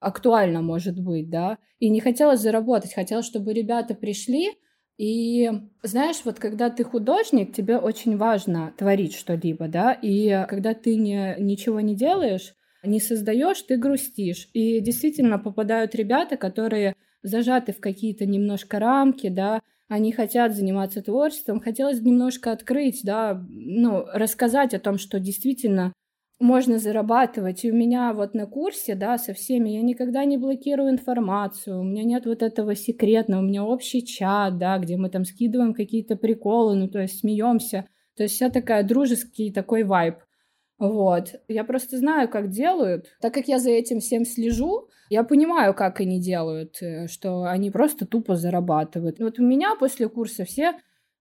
актуально 0.00 0.62
может 0.62 0.98
быть, 0.98 1.30
да, 1.30 1.58
и 1.78 1.88
не 1.88 2.00
хотелось 2.00 2.40
заработать, 2.40 2.94
хотелось, 2.94 3.26
чтобы 3.26 3.52
ребята 3.52 3.94
пришли, 3.94 4.50
и 4.98 5.50
знаешь, 5.82 6.20
вот 6.24 6.38
когда 6.38 6.68
ты 6.68 6.84
художник, 6.84 7.54
тебе 7.54 7.78
очень 7.78 8.16
важно 8.18 8.74
творить 8.76 9.14
что-либо, 9.14 9.68
да, 9.68 9.92
и 9.92 10.44
когда 10.48 10.74
ты 10.74 10.96
не, 10.96 11.36
ничего 11.38 11.80
не 11.80 11.94
делаешь, 11.94 12.54
не 12.82 13.00
создаешь, 13.00 13.62
ты 13.62 13.76
грустишь. 13.76 14.48
И 14.52 14.80
действительно 14.80 15.38
попадают 15.38 15.94
ребята, 15.94 16.36
которые 16.36 16.94
зажаты 17.22 17.72
в 17.72 17.80
какие-то 17.80 18.26
немножко 18.26 18.78
рамки, 18.78 19.28
да, 19.28 19.60
они 19.88 20.12
хотят 20.12 20.54
заниматься 20.54 21.02
творчеством, 21.02 21.60
хотелось 21.60 22.00
немножко 22.00 22.52
открыть, 22.52 23.00
да, 23.02 23.44
ну, 23.48 24.04
рассказать 24.12 24.72
о 24.72 24.78
том, 24.78 24.98
что 24.98 25.18
действительно 25.18 25.92
можно 26.38 26.78
зарабатывать. 26.78 27.64
И 27.64 27.70
у 27.70 27.74
меня 27.74 28.12
вот 28.14 28.32
на 28.34 28.46
курсе, 28.46 28.94
да, 28.94 29.18
со 29.18 29.34
всеми, 29.34 29.70
я 29.70 29.82
никогда 29.82 30.24
не 30.24 30.38
блокирую 30.38 30.90
информацию, 30.90 31.80
у 31.80 31.84
меня 31.84 32.04
нет 32.04 32.24
вот 32.24 32.42
этого 32.42 32.74
секретного, 32.74 33.40
у 33.40 33.44
меня 33.44 33.64
общий 33.64 34.04
чат, 34.04 34.58
да, 34.58 34.78
где 34.78 34.96
мы 34.96 35.10
там 35.10 35.24
скидываем 35.24 35.74
какие-то 35.74 36.16
приколы, 36.16 36.76
ну, 36.76 36.88
то 36.88 37.00
есть 37.00 37.20
смеемся. 37.20 37.86
То 38.16 38.22
есть 38.24 38.36
вся 38.36 38.48
такая 38.48 38.82
дружеский 38.82 39.52
такой 39.52 39.82
вайб. 39.82 40.16
Вот. 40.80 41.34
Я 41.46 41.64
просто 41.64 41.98
знаю, 41.98 42.28
как 42.28 42.48
делают. 42.48 43.06
Так 43.20 43.34
как 43.34 43.46
я 43.46 43.58
за 43.58 43.70
этим 43.70 44.00
всем 44.00 44.24
слежу, 44.24 44.88
я 45.10 45.24
понимаю, 45.24 45.74
как 45.74 46.00
они 46.00 46.20
делают, 46.20 46.80
э, 46.80 47.06
что 47.06 47.44
они 47.44 47.70
просто 47.70 48.06
тупо 48.06 48.34
зарабатывают. 48.34 49.18
Вот 49.20 49.38
у 49.38 49.42
меня 49.42 49.76
после 49.78 50.08
курса 50.08 50.44
все 50.44 50.72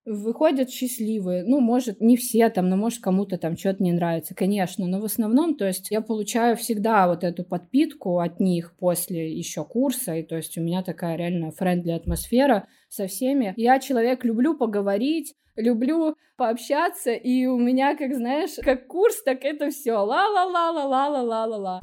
выходят 0.05 0.69
счастливые. 0.69 1.43
Ну, 1.43 1.59
может, 1.59 1.99
не 1.99 2.15
все 2.15 2.49
там, 2.49 2.69
но 2.69 2.77
может 2.77 3.01
кому-то 3.01 3.37
там 3.37 3.57
что-то 3.57 3.83
не 3.83 3.91
нравится, 3.91 4.33
конечно. 4.33 4.87
Но 4.87 5.01
в 5.01 5.05
основном, 5.05 5.55
то 5.55 5.67
есть 5.67 5.91
я 5.91 5.99
получаю 5.99 6.55
всегда 6.55 7.07
вот 7.07 7.25
эту 7.25 7.43
подпитку 7.43 8.19
от 8.19 8.39
них 8.39 8.75
после 8.79 9.37
еще 9.37 9.65
курса. 9.65 10.15
И 10.15 10.23
то 10.23 10.37
есть 10.37 10.57
у 10.57 10.61
меня 10.61 10.83
такая 10.83 11.17
реально 11.17 11.51
friendly 11.51 11.91
атмосфера 11.91 12.65
со 12.87 13.07
всеми. 13.07 13.53
Я 13.57 13.79
человек, 13.79 14.23
люблю 14.23 14.57
поговорить, 14.57 15.35
люблю 15.59 16.15
пообщаться, 16.37 17.11
и 17.11 17.45
у 17.45 17.57
меня, 17.57 17.95
как 17.95 18.15
знаешь, 18.15 18.51
как 18.63 18.87
курс, 18.87 19.21
так 19.23 19.43
это 19.43 19.69
все 19.69 19.93
ла-ла-ла-ла-ла-ла-ла-ла. 19.93 21.81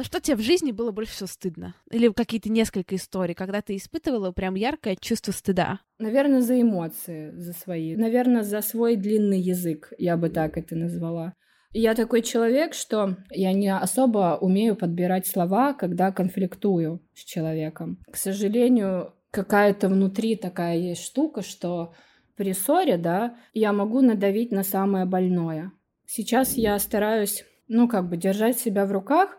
За 0.00 0.04
что 0.04 0.18
тебе 0.18 0.36
в 0.36 0.40
жизни 0.40 0.72
было 0.72 0.92
больше 0.92 1.12
всего 1.12 1.26
стыдно? 1.26 1.74
Или 1.90 2.10
какие-то 2.10 2.50
несколько 2.50 2.96
историй, 2.96 3.34
когда 3.34 3.60
ты 3.60 3.76
испытывала 3.76 4.32
прям 4.32 4.54
яркое 4.54 4.96
чувство 4.98 5.30
стыда? 5.30 5.80
Наверное, 5.98 6.40
за 6.40 6.58
эмоции, 6.58 7.32
за 7.32 7.52
свои. 7.52 7.96
Наверное, 7.96 8.42
за 8.42 8.62
свой 8.62 8.96
длинный 8.96 9.38
язык, 9.38 9.92
я 9.98 10.16
бы 10.16 10.30
так 10.30 10.56
это 10.56 10.74
назвала. 10.74 11.34
Я 11.72 11.94
такой 11.94 12.22
человек, 12.22 12.74
что 12.74 13.16
я 13.30 13.52
не 13.52 13.72
особо 13.72 14.38
умею 14.40 14.74
подбирать 14.74 15.26
слова, 15.26 15.72
когда 15.72 16.10
конфликтую 16.10 17.00
с 17.14 17.24
человеком. 17.24 17.98
К 18.10 18.16
сожалению, 18.16 19.14
какая-то 19.30 19.88
внутри 19.88 20.34
такая 20.34 20.76
есть 20.76 21.04
штука, 21.04 21.42
что 21.42 21.94
при 22.36 22.52
ссоре, 22.54 22.96
да, 22.96 23.36
я 23.54 23.72
могу 23.72 24.00
надавить 24.00 24.50
на 24.50 24.64
самое 24.64 25.04
больное. 25.04 25.72
Сейчас 26.06 26.56
я 26.56 26.78
стараюсь, 26.78 27.44
ну, 27.68 27.86
как 27.86 28.08
бы 28.08 28.16
держать 28.16 28.58
себя 28.58 28.84
в 28.84 28.90
руках, 28.90 29.38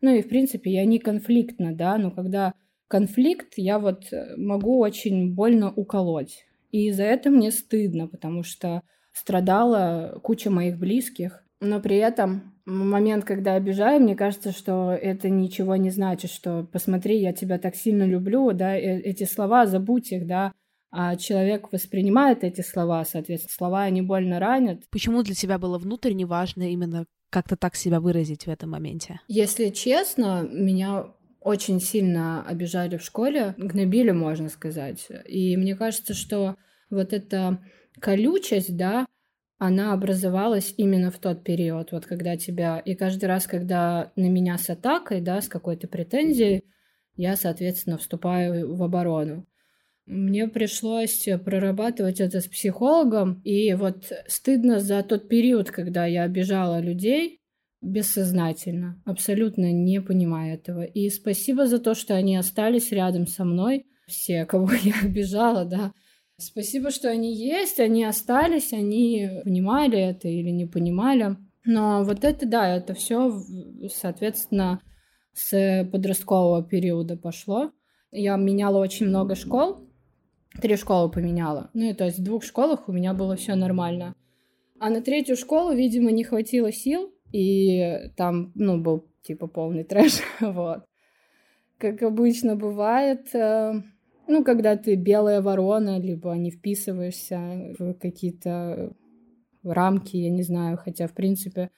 ну 0.00 0.14
и, 0.14 0.22
в 0.22 0.28
принципе, 0.28 0.72
я 0.72 0.84
не 0.84 0.98
конфликтна, 0.98 1.74
да, 1.74 1.96
но 1.98 2.10
когда 2.10 2.54
конфликт, 2.88 3.54
я 3.56 3.78
вот 3.78 4.12
э, 4.12 4.34
могу 4.36 4.78
очень 4.78 5.34
больно 5.34 5.72
уколоть. 5.72 6.44
И 6.70 6.90
за 6.90 7.04
это 7.04 7.30
мне 7.30 7.50
стыдно, 7.50 8.08
потому 8.08 8.42
что 8.42 8.82
страдала 9.12 10.18
куча 10.22 10.50
моих 10.50 10.78
близких. 10.78 11.44
Но 11.60 11.80
при 11.80 11.96
этом 11.96 12.54
момент, 12.64 13.24
когда 13.24 13.54
обижаю, 13.54 14.00
мне 14.00 14.14
кажется, 14.14 14.52
что 14.52 14.92
это 14.92 15.28
ничего 15.28 15.76
не 15.76 15.90
значит, 15.90 16.30
что 16.30 16.68
посмотри, 16.70 17.18
я 17.18 17.32
тебя 17.32 17.58
так 17.58 17.74
сильно 17.74 18.04
люблю, 18.04 18.52
да, 18.52 18.76
э, 18.76 19.00
эти 19.00 19.24
слова, 19.24 19.66
забудь 19.66 20.12
их, 20.12 20.26
да, 20.26 20.52
а 20.90 21.16
человек 21.16 21.72
воспринимает 21.72 22.44
эти 22.44 22.60
слова, 22.60 23.04
соответственно, 23.04 23.52
слова 23.52 23.82
они 23.82 24.02
больно 24.02 24.38
ранят. 24.38 24.82
Почему 24.90 25.22
для 25.22 25.34
тебя 25.34 25.58
было 25.58 25.78
внутренне 25.78 26.26
важно 26.26 26.70
именно 26.70 27.06
как-то 27.30 27.56
так 27.56 27.74
себя 27.74 28.00
выразить 28.00 28.46
в 28.46 28.48
этом 28.48 28.70
моменте? 28.70 29.20
Если 29.28 29.68
честно, 29.68 30.48
меня 30.50 31.06
очень 31.40 31.80
сильно 31.80 32.44
обижали 32.46 32.96
в 32.96 33.02
школе, 33.02 33.54
гнобили, 33.58 34.10
можно 34.10 34.48
сказать. 34.48 35.08
И 35.26 35.56
мне 35.56 35.76
кажется, 35.76 36.14
что 36.14 36.56
вот 36.90 37.12
эта 37.12 37.58
колючесть, 38.00 38.76
да, 38.76 39.06
она 39.58 39.92
образовалась 39.92 40.72
именно 40.76 41.10
в 41.10 41.18
тот 41.18 41.42
период, 41.42 41.90
вот 41.92 42.06
когда 42.06 42.36
тебя... 42.36 42.78
И 42.78 42.94
каждый 42.94 43.26
раз, 43.26 43.46
когда 43.46 44.12
на 44.14 44.28
меня 44.28 44.56
с 44.56 44.70
атакой, 44.70 45.20
да, 45.20 45.42
с 45.42 45.48
какой-то 45.48 45.88
претензией, 45.88 46.64
я, 47.16 47.36
соответственно, 47.36 47.98
вступаю 47.98 48.74
в 48.74 48.82
оборону. 48.82 49.46
Мне 50.06 50.46
пришлось 50.46 51.28
прорабатывать 51.44 52.20
это 52.20 52.40
с 52.40 52.46
психологом, 52.46 53.42
и 53.42 53.74
вот 53.74 54.10
стыдно 54.28 54.78
за 54.78 55.02
тот 55.02 55.28
период, 55.28 55.70
когда 55.70 56.06
я 56.06 56.22
обижала 56.22 56.80
людей 56.80 57.40
бессознательно, 57.82 59.02
абсолютно 59.04 59.72
не 59.72 60.00
понимая 60.00 60.54
этого. 60.54 60.84
И 60.84 61.10
спасибо 61.10 61.66
за 61.66 61.78
то, 61.78 61.94
что 61.94 62.14
они 62.14 62.36
остались 62.36 62.90
рядом 62.92 63.26
со 63.26 63.44
мной, 63.44 63.86
все, 64.06 64.46
кого 64.46 64.70
я 64.82 64.94
обижала, 65.02 65.64
да. 65.64 65.92
Спасибо, 66.40 66.92
что 66.92 67.10
они 67.10 67.34
есть, 67.34 67.80
они 67.80 68.04
остались, 68.04 68.72
они 68.72 69.28
понимали 69.42 69.98
это 69.98 70.28
или 70.28 70.50
не 70.50 70.66
понимали. 70.66 71.36
Но 71.64 72.04
вот 72.04 72.22
это, 72.22 72.46
да, 72.46 72.76
это 72.76 72.94
все, 72.94 73.42
соответственно, 73.92 74.80
с 75.34 75.88
подросткового 75.90 76.62
периода 76.62 77.16
пошло. 77.16 77.72
Я 78.12 78.36
меняла 78.36 78.78
очень 78.78 79.06
много 79.06 79.34
школ, 79.34 79.88
три 80.62 80.76
школы 80.76 81.10
поменяла. 81.10 81.70
Ну, 81.74 81.90
и 81.90 81.92
то 81.92 82.04
есть 82.04 82.20
в 82.20 82.22
двух 82.24 82.44
школах 82.44 82.88
у 82.88 82.92
меня 82.92 83.14
было 83.14 83.34
все 83.34 83.56
нормально. 83.56 84.14
А 84.78 84.90
на 84.90 85.02
третью 85.02 85.36
школу, 85.36 85.74
видимо, 85.74 86.12
не 86.12 86.22
хватило 86.22 86.72
сил, 86.72 87.12
и 87.32 88.10
там, 88.16 88.52
ну, 88.54 88.80
был 88.80 89.08
типа 89.22 89.48
полный 89.48 89.82
трэш, 89.82 90.20
вот. 90.40 90.84
Как 91.78 92.02
обычно 92.02 92.54
бывает, 92.54 93.34
э, 93.34 93.82
ну, 94.28 94.44
когда 94.44 94.76
ты 94.76 94.94
белая 94.94 95.40
ворона, 95.42 95.98
либо 95.98 96.32
не 96.34 96.50
вписываешься 96.50 97.74
в 97.78 97.94
какие-то 97.94 98.92
рамки, 99.64 100.16
я 100.16 100.30
не 100.30 100.42
знаю, 100.42 100.76
хотя, 100.76 101.06
в 101.08 101.14
принципе, 101.14 101.70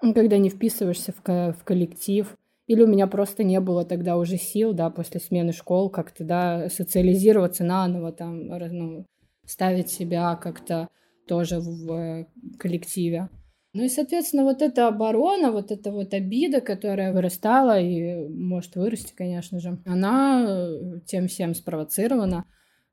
когда 0.00 0.38
не 0.38 0.48
вписываешься 0.48 1.12
в, 1.12 1.22
ко- 1.22 1.52
в 1.52 1.64
коллектив, 1.64 2.36
или 2.66 2.82
у 2.82 2.86
меня 2.86 3.06
просто 3.06 3.44
не 3.44 3.60
было 3.60 3.84
тогда 3.84 4.16
уже 4.16 4.36
сил, 4.36 4.72
да, 4.72 4.90
после 4.90 5.20
смены 5.20 5.52
школ 5.52 5.90
как-то, 5.90 6.24
да, 6.24 6.68
социализироваться 6.68 7.64
наново, 7.64 8.12
там, 8.12 8.46
ну, 8.46 9.06
ставить 9.46 9.90
себя 9.90 10.36
как-то 10.36 10.88
тоже 11.26 11.60
в 11.60 11.92
э, 11.92 12.26
коллективе. 12.58 13.28
Ну 13.78 13.84
и, 13.84 13.88
соответственно, 13.88 14.42
вот 14.42 14.60
эта 14.60 14.88
оборона, 14.88 15.52
вот 15.52 15.70
эта 15.70 15.92
вот 15.92 16.12
обида, 16.12 16.60
которая 16.60 17.12
вырастала 17.12 17.78
и 17.78 18.26
может 18.28 18.74
вырасти, 18.74 19.12
конечно 19.14 19.60
же, 19.60 19.78
она 19.86 20.46
э, 20.48 21.00
тем 21.06 21.28
всем 21.28 21.54
спровоцирована. 21.54 22.44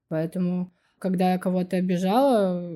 Поэтому 0.10 0.72
когда 1.06 1.34
я 1.34 1.38
кого-то 1.38 1.78
обижала, 1.78 2.76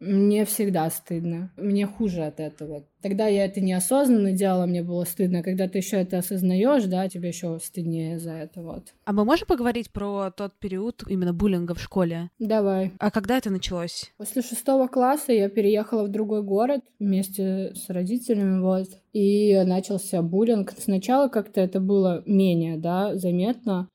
мне 0.00 0.44
всегда 0.44 0.90
стыдно. 0.90 1.52
Мне 1.56 1.86
хуже 1.86 2.24
от 2.24 2.40
этого. 2.40 2.84
Тогда 3.02 3.28
я 3.28 3.44
это 3.44 3.60
неосознанно 3.60 4.32
делала, 4.32 4.66
мне 4.66 4.82
было 4.82 5.04
стыдно. 5.04 5.44
Когда 5.44 5.68
ты 5.68 5.78
еще 5.78 5.98
это 5.98 6.18
осознаешь, 6.18 6.86
да, 6.86 7.08
тебе 7.08 7.28
еще 7.28 7.56
стыднее 7.62 8.18
за 8.18 8.32
это 8.32 8.62
вот. 8.62 8.94
А 9.04 9.12
мы 9.12 9.24
можем 9.24 9.46
поговорить 9.46 9.92
про 9.92 10.32
тот 10.32 10.58
период 10.58 11.04
именно 11.06 11.32
буллинга 11.32 11.74
в 11.74 11.80
школе? 11.80 12.30
Давай. 12.40 12.90
А 12.98 13.12
когда 13.12 13.38
это 13.38 13.50
началось? 13.50 14.12
После 14.16 14.42
шестого 14.42 14.88
класса 14.88 15.32
я 15.32 15.48
переехала 15.48 16.02
в 16.02 16.08
другой 16.08 16.42
город 16.42 16.80
вместе 16.98 17.74
с 17.76 17.88
родителями, 17.90 18.60
вот. 18.60 18.88
И 19.12 19.54
начался 19.64 20.20
буллинг. 20.20 20.72
Сначала 20.76 21.28
как-то 21.28 21.60
это 21.60 21.78
было 21.78 22.24
менее, 22.26 22.76
да, 22.76 23.16
заметно, 23.16 23.88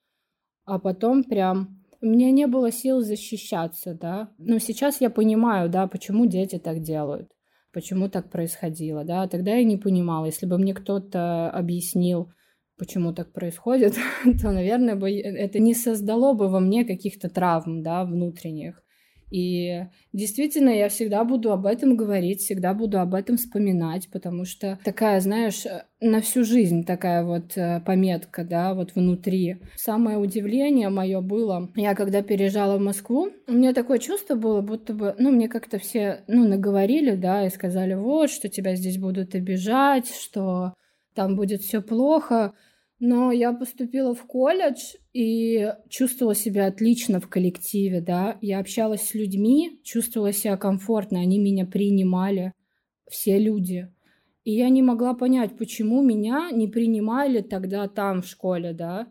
а 0.63 0.79
потом 0.79 1.25
прям 1.25 1.82
у 2.03 2.05
меня 2.05 2.31
не 2.31 2.47
было 2.47 2.69
сил 2.69 2.99
защищаться, 2.99 3.93
да. 3.93 4.29
Но 4.37 4.59
сейчас 4.59 4.99
я 4.99 5.09
понимаю, 5.09 5.69
да, 5.69 5.87
почему 5.87 6.25
дети 6.25 6.59
так 6.59 6.81
делают, 6.81 7.31
почему 7.71 8.09
так 8.09 8.29
происходило, 8.29 9.05
да. 9.05 9.25
Тогда 9.29 9.55
я 9.55 9.63
не 9.63 9.77
понимала. 9.77 10.25
Если 10.25 10.45
бы 10.45 10.57
мне 10.57 10.73
кто-то 10.73 11.49
объяснил, 11.49 12.33
почему 12.77 13.13
так 13.13 13.31
происходит, 13.31 13.95
то, 14.41 14.51
наверное, 14.51 14.97
бы 14.97 15.09
это 15.17 15.59
не 15.59 15.73
создало 15.73 16.33
бы 16.33 16.49
во 16.49 16.59
мне 16.59 16.83
каких-то 16.83 17.29
травм, 17.29 17.81
да, 17.83 18.03
внутренних. 18.03 18.82
И 19.33 19.87
действительно, 20.13 20.69
я 20.69 20.89
всегда 20.89 21.23
буду 21.23 21.51
об 21.51 21.65
этом 21.65 21.97
говорить, 21.97 22.41
всегда 22.41 22.75
буду 22.75 22.99
об 22.99 23.15
этом 23.15 23.37
вспоминать, 23.37 24.07
потому 24.11 24.45
что 24.45 24.77
такая, 24.83 25.19
знаешь, 25.21 25.63
на 25.99 26.21
всю 26.21 26.43
жизнь 26.43 26.85
такая 26.85 27.23
вот 27.23 27.57
э, 27.57 27.81
пометка, 27.83 28.43
да, 28.43 28.75
вот 28.75 28.93
внутри. 28.93 29.57
Самое 29.75 30.19
удивление 30.19 30.89
мое 30.89 31.19
было, 31.21 31.71
я 31.75 31.95
когда 31.95 32.21
переезжала 32.21 32.77
в 32.77 32.81
Москву, 32.81 33.31
у 33.47 33.53
меня 33.53 33.73
такое 33.73 33.97
чувство 33.97 34.35
было, 34.35 34.61
будто 34.61 34.93
бы, 34.93 35.15
ну, 35.17 35.31
мне 35.31 35.49
как-то 35.49 35.79
все, 35.79 36.23
ну, 36.27 36.47
наговорили, 36.47 37.15
да, 37.15 37.47
и 37.47 37.49
сказали, 37.49 37.95
вот, 37.95 38.29
что 38.29 38.49
тебя 38.49 38.75
здесь 38.75 38.99
будут 38.99 39.33
обижать, 39.33 40.13
что 40.13 40.75
там 41.15 41.35
будет 41.35 41.61
все 41.61 41.81
плохо. 41.81 42.53
Но 42.99 43.31
я 43.31 43.51
поступила 43.53 44.13
в 44.15 44.23
колледж 44.25 44.95
и 45.13 45.73
чувствовала 45.89 46.35
себя 46.35 46.67
отлично 46.67 47.19
в 47.19 47.27
коллективе, 47.27 48.01
да. 48.01 48.37
Я 48.41 48.59
общалась 48.59 49.01
с 49.01 49.13
людьми, 49.13 49.79
чувствовала 49.83 50.31
себя 50.31 50.55
комфортно, 50.57 51.19
они 51.19 51.39
меня 51.39 51.65
принимали, 51.65 52.53
все 53.09 53.39
люди. 53.39 53.91
И 54.43 54.51
я 54.51 54.69
не 54.69 54.81
могла 54.81 55.13
понять, 55.13 55.57
почему 55.57 56.01
меня 56.01 56.49
не 56.51 56.67
принимали 56.67 57.41
тогда 57.41 57.87
там 57.87 58.21
в 58.21 58.27
школе, 58.27 58.73
да. 58.73 59.07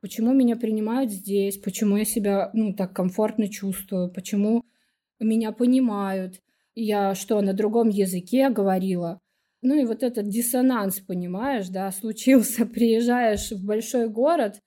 Почему 0.00 0.32
меня 0.32 0.56
принимают 0.56 1.10
здесь, 1.10 1.58
почему 1.58 1.96
я 1.96 2.04
себя, 2.04 2.50
ну, 2.54 2.72
так 2.72 2.94
комфортно 2.94 3.48
чувствую, 3.48 4.12
почему 4.12 4.64
меня 5.18 5.50
понимают. 5.50 6.40
Я 6.76 7.16
что, 7.16 7.40
на 7.40 7.52
другом 7.52 7.88
языке 7.88 8.50
говорила? 8.50 9.20
Ну 9.60 9.74
и 9.74 9.84
вот 9.84 10.02
этот 10.02 10.28
диссонанс, 10.28 11.00
понимаешь, 11.00 11.68
да, 11.68 11.90
случился. 11.92 12.66
Приезжаешь 12.66 13.50
в 13.50 13.64
большой 13.64 14.08
город, 14.08 14.60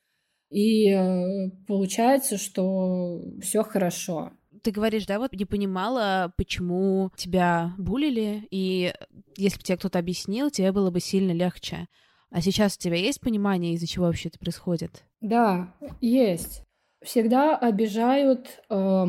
и 0.51 0.89
э, 0.89 1.49
получается, 1.65 2.37
что 2.37 3.21
все 3.41 3.63
хорошо. 3.63 4.31
Ты 4.63 4.71
говоришь, 4.71 5.05
да, 5.05 5.17
вот 5.17 5.33
не 5.33 5.45
понимала, 5.45 6.33
почему 6.37 7.09
тебя 7.15 7.73
булили, 7.77 8.47
и 8.51 8.93
если 9.37 9.57
бы 9.57 9.63
тебе 9.63 9.77
кто-то 9.77 9.97
объяснил, 9.97 10.51
тебе 10.51 10.71
было 10.71 10.91
бы 10.91 10.99
сильно 10.99 11.31
легче. 11.31 11.87
А 12.29 12.41
сейчас 12.41 12.75
у 12.75 12.79
тебя 12.79 12.97
есть 12.97 13.21
понимание, 13.21 13.73
из-за 13.73 13.87
чего 13.87 14.05
вообще 14.05 14.29
это 14.29 14.39
происходит? 14.39 15.03
Да, 15.21 15.73
есть. 15.99 16.63
Всегда 17.03 17.57
обижают 17.57 18.61
э, 18.69 19.05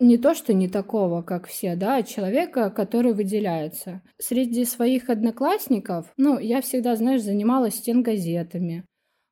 не 0.00 0.16
то, 0.16 0.34
что 0.34 0.54
не 0.54 0.66
такого, 0.66 1.22
как 1.22 1.46
все, 1.46 1.76
да, 1.76 1.96
а 1.96 2.02
человека, 2.02 2.70
который 2.70 3.12
выделяется. 3.12 4.02
Среди 4.18 4.64
своих 4.64 5.10
одноклассников, 5.10 6.12
ну, 6.16 6.38
я 6.38 6.62
всегда, 6.62 6.96
знаешь, 6.96 7.22
занималась 7.22 7.74
стенгазетами. 7.74 8.84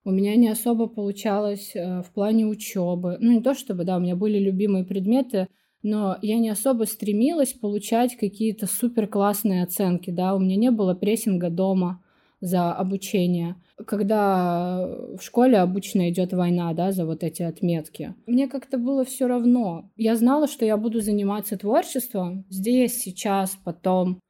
У 0.04 0.10
меня 0.10 0.36
не 0.36 0.48
особо 0.48 0.86
получалось 0.86 1.72
э, 1.74 2.02
в 2.02 2.12
плане 2.12 2.46
учебы. 2.46 3.16
Ну, 3.18 3.32
не 3.32 3.42
то 3.42 3.54
чтобы, 3.54 3.84
да, 3.84 3.96
у 3.96 4.00
меня 4.00 4.14
были 4.14 4.38
любимые 4.38 4.84
предметы, 4.84 5.48
но 5.82 6.18
я 6.22 6.38
не 6.38 6.50
особо 6.50 6.84
стремилась 6.84 7.52
получать 7.54 8.16
какие-то 8.16 8.66
супер 8.66 9.06
классные 9.06 9.62
оценки, 9.62 10.10
да, 10.10 10.34
у 10.34 10.38
меня 10.38 10.56
не 10.56 10.70
было 10.70 10.94
прессинга 10.94 11.50
дома 11.50 12.02
за 12.40 12.72
обучение 12.72 13.56
когда 13.86 14.86
в 15.16 15.22
школе 15.22 15.58
обычно 15.58 16.10
идет 16.10 16.32
война, 16.32 16.72
да, 16.72 16.92
за 16.92 17.06
вот 17.06 17.22
эти 17.22 17.42
отметки. 17.42 18.14
Мне 18.26 18.48
как-то 18.48 18.78
было 18.78 19.04
все 19.04 19.26
равно. 19.26 19.90
Я 19.96 20.16
знала, 20.16 20.48
что 20.48 20.64
я 20.64 20.76
буду 20.76 21.00
заниматься 21.00 21.56
творчеством 21.56 22.44
здесь, 22.48 22.98
сейчас, 22.98 23.56
потом. 23.64 24.20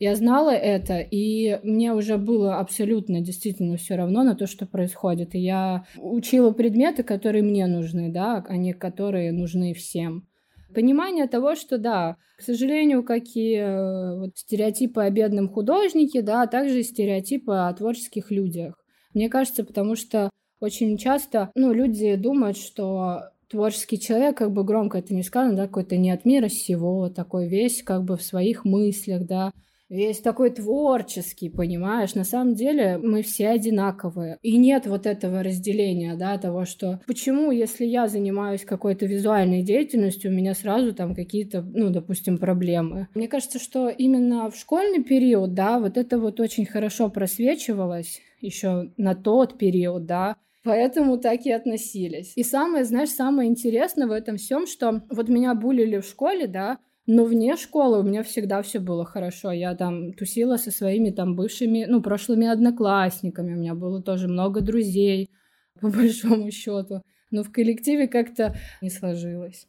Я 0.00 0.14
знала 0.14 0.50
это, 0.50 1.00
и 1.00 1.58
мне 1.64 1.92
уже 1.92 2.18
было 2.18 2.58
абсолютно 2.58 3.20
действительно 3.20 3.76
все 3.76 3.96
равно 3.96 4.22
на 4.22 4.36
то, 4.36 4.46
что 4.46 4.64
происходит. 4.64 5.34
И 5.34 5.40
я 5.40 5.86
учила 5.96 6.52
предметы, 6.52 7.02
которые 7.02 7.42
мне 7.42 7.66
нужны, 7.66 8.08
да, 8.08 8.44
а 8.48 8.56
не 8.56 8.72
которые 8.72 9.32
нужны 9.32 9.74
всем. 9.74 10.28
Понимание 10.74 11.26
того, 11.26 11.54
что 11.54 11.78
да, 11.78 12.16
к 12.36 12.42
сожалению, 12.42 13.02
какие 13.02 13.58
э, 13.58 14.18
вот, 14.18 14.36
стереотипы 14.36 15.02
о 15.02 15.10
бедном 15.10 15.48
художнике, 15.48 16.22
да, 16.22 16.42
а 16.42 16.46
также 16.46 16.82
стереотипы 16.82 17.52
о 17.52 17.72
творческих 17.72 18.30
людях. 18.30 18.74
Мне 19.14 19.28
кажется, 19.28 19.64
потому 19.64 19.96
что 19.96 20.30
очень 20.60 20.96
часто, 20.98 21.50
ну, 21.54 21.72
люди 21.72 22.16
думают, 22.16 22.56
что 22.56 23.30
творческий 23.48 23.98
человек, 23.98 24.36
как 24.36 24.52
бы 24.52 24.64
громко 24.64 24.98
это 24.98 25.14
не 25.14 25.22
сказано, 25.22 25.56
да, 25.56 25.66
какой-то 25.66 25.96
не 25.96 26.10
от 26.10 26.24
мира 26.24 26.48
сего, 26.48 27.08
такой 27.08 27.48
весь 27.48 27.82
как 27.82 28.04
бы 28.04 28.16
в 28.16 28.22
своих 28.22 28.64
мыслях, 28.64 29.26
да, 29.26 29.52
весь 29.88 30.20
такой 30.20 30.50
творческий, 30.50 31.48
понимаешь? 31.48 32.14
На 32.14 32.24
самом 32.24 32.54
деле 32.54 32.98
мы 32.98 33.22
все 33.22 33.48
одинаковые. 33.48 34.38
И 34.42 34.56
нет 34.56 34.86
вот 34.86 35.06
этого 35.06 35.42
разделения, 35.42 36.14
да, 36.16 36.38
того, 36.38 36.64
что 36.64 37.00
почему, 37.06 37.50
если 37.50 37.84
я 37.84 38.08
занимаюсь 38.08 38.64
какой-то 38.64 39.06
визуальной 39.06 39.62
деятельностью, 39.62 40.30
у 40.30 40.34
меня 40.34 40.54
сразу 40.54 40.94
там 40.94 41.14
какие-то, 41.14 41.62
ну, 41.62 41.90
допустим, 41.90 42.38
проблемы. 42.38 43.08
Мне 43.14 43.28
кажется, 43.28 43.58
что 43.58 43.88
именно 43.88 44.50
в 44.50 44.56
школьный 44.56 45.02
период, 45.02 45.54
да, 45.54 45.78
вот 45.78 45.96
это 45.96 46.18
вот 46.18 46.40
очень 46.40 46.66
хорошо 46.66 47.08
просвечивалось, 47.08 48.20
еще 48.40 48.92
на 48.96 49.14
тот 49.14 49.58
период, 49.58 50.06
да, 50.06 50.36
Поэтому 50.64 51.16
так 51.16 51.46
и 51.46 51.50
относились. 51.50 52.32
И 52.36 52.42
самое, 52.42 52.84
знаешь, 52.84 53.08
самое 53.08 53.48
интересное 53.48 54.06
в 54.06 54.12
этом 54.12 54.36
всем, 54.36 54.66
что 54.66 55.02
вот 55.08 55.28
меня 55.28 55.54
булили 55.54 55.98
в 55.98 56.04
школе, 56.04 56.46
да, 56.46 56.78
но 57.08 57.24
вне 57.24 57.56
школы 57.56 58.00
у 58.00 58.02
меня 58.02 58.22
всегда 58.22 58.60
все 58.60 58.80
было 58.80 59.06
хорошо. 59.06 59.50
Я 59.50 59.74
там 59.74 60.12
тусила 60.12 60.58
со 60.58 60.70
своими 60.70 61.08
там 61.08 61.36
бывшими, 61.36 61.86
ну, 61.88 62.02
прошлыми 62.02 62.46
одноклассниками. 62.46 63.54
У 63.54 63.56
меня 63.56 63.74
было 63.74 64.02
тоже 64.02 64.28
много 64.28 64.60
друзей, 64.60 65.30
по 65.80 65.88
большому 65.88 66.50
счету. 66.50 67.00
но 67.30 67.42
в 67.42 67.50
коллективе 67.50 68.08
как-то 68.08 68.54
не 68.82 68.90
сложилось. 68.90 69.66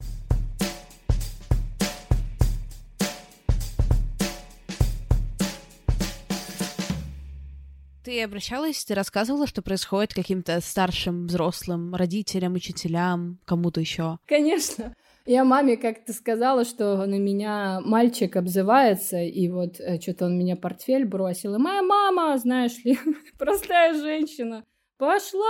Ты 8.03 8.21
обращалась, 8.21 8.83
ты 8.83 8.95
рассказывала, 8.95 9.47
что 9.47 9.61
происходит 9.61 10.13
каким-то 10.13 10.59
старшим 10.59 11.27
взрослым 11.27 11.95
родителям, 11.95 12.55
учителям, 12.55 13.39
кому-то 13.45 13.79
еще? 13.79 14.17
Конечно. 14.25 14.93
Я 15.29 15.43
маме 15.43 15.77
как-то 15.77 16.11
сказала, 16.11 16.65
что 16.65 17.05
на 17.05 17.19
меня 17.19 17.81
мальчик 17.81 18.35
обзывается, 18.35 19.19
и 19.21 19.47
вот 19.47 19.79
э, 19.79 19.99
что-то 19.99 20.25
он 20.25 20.39
меня 20.39 20.55
портфель 20.55 21.05
бросил. 21.05 21.53
И 21.53 21.59
моя 21.59 21.83
мама, 21.83 22.35
знаешь 22.39 22.83
ли, 22.83 22.97
простая 23.37 23.93
женщина, 23.93 24.65
пошла 24.97 25.45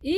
и 0.00 0.16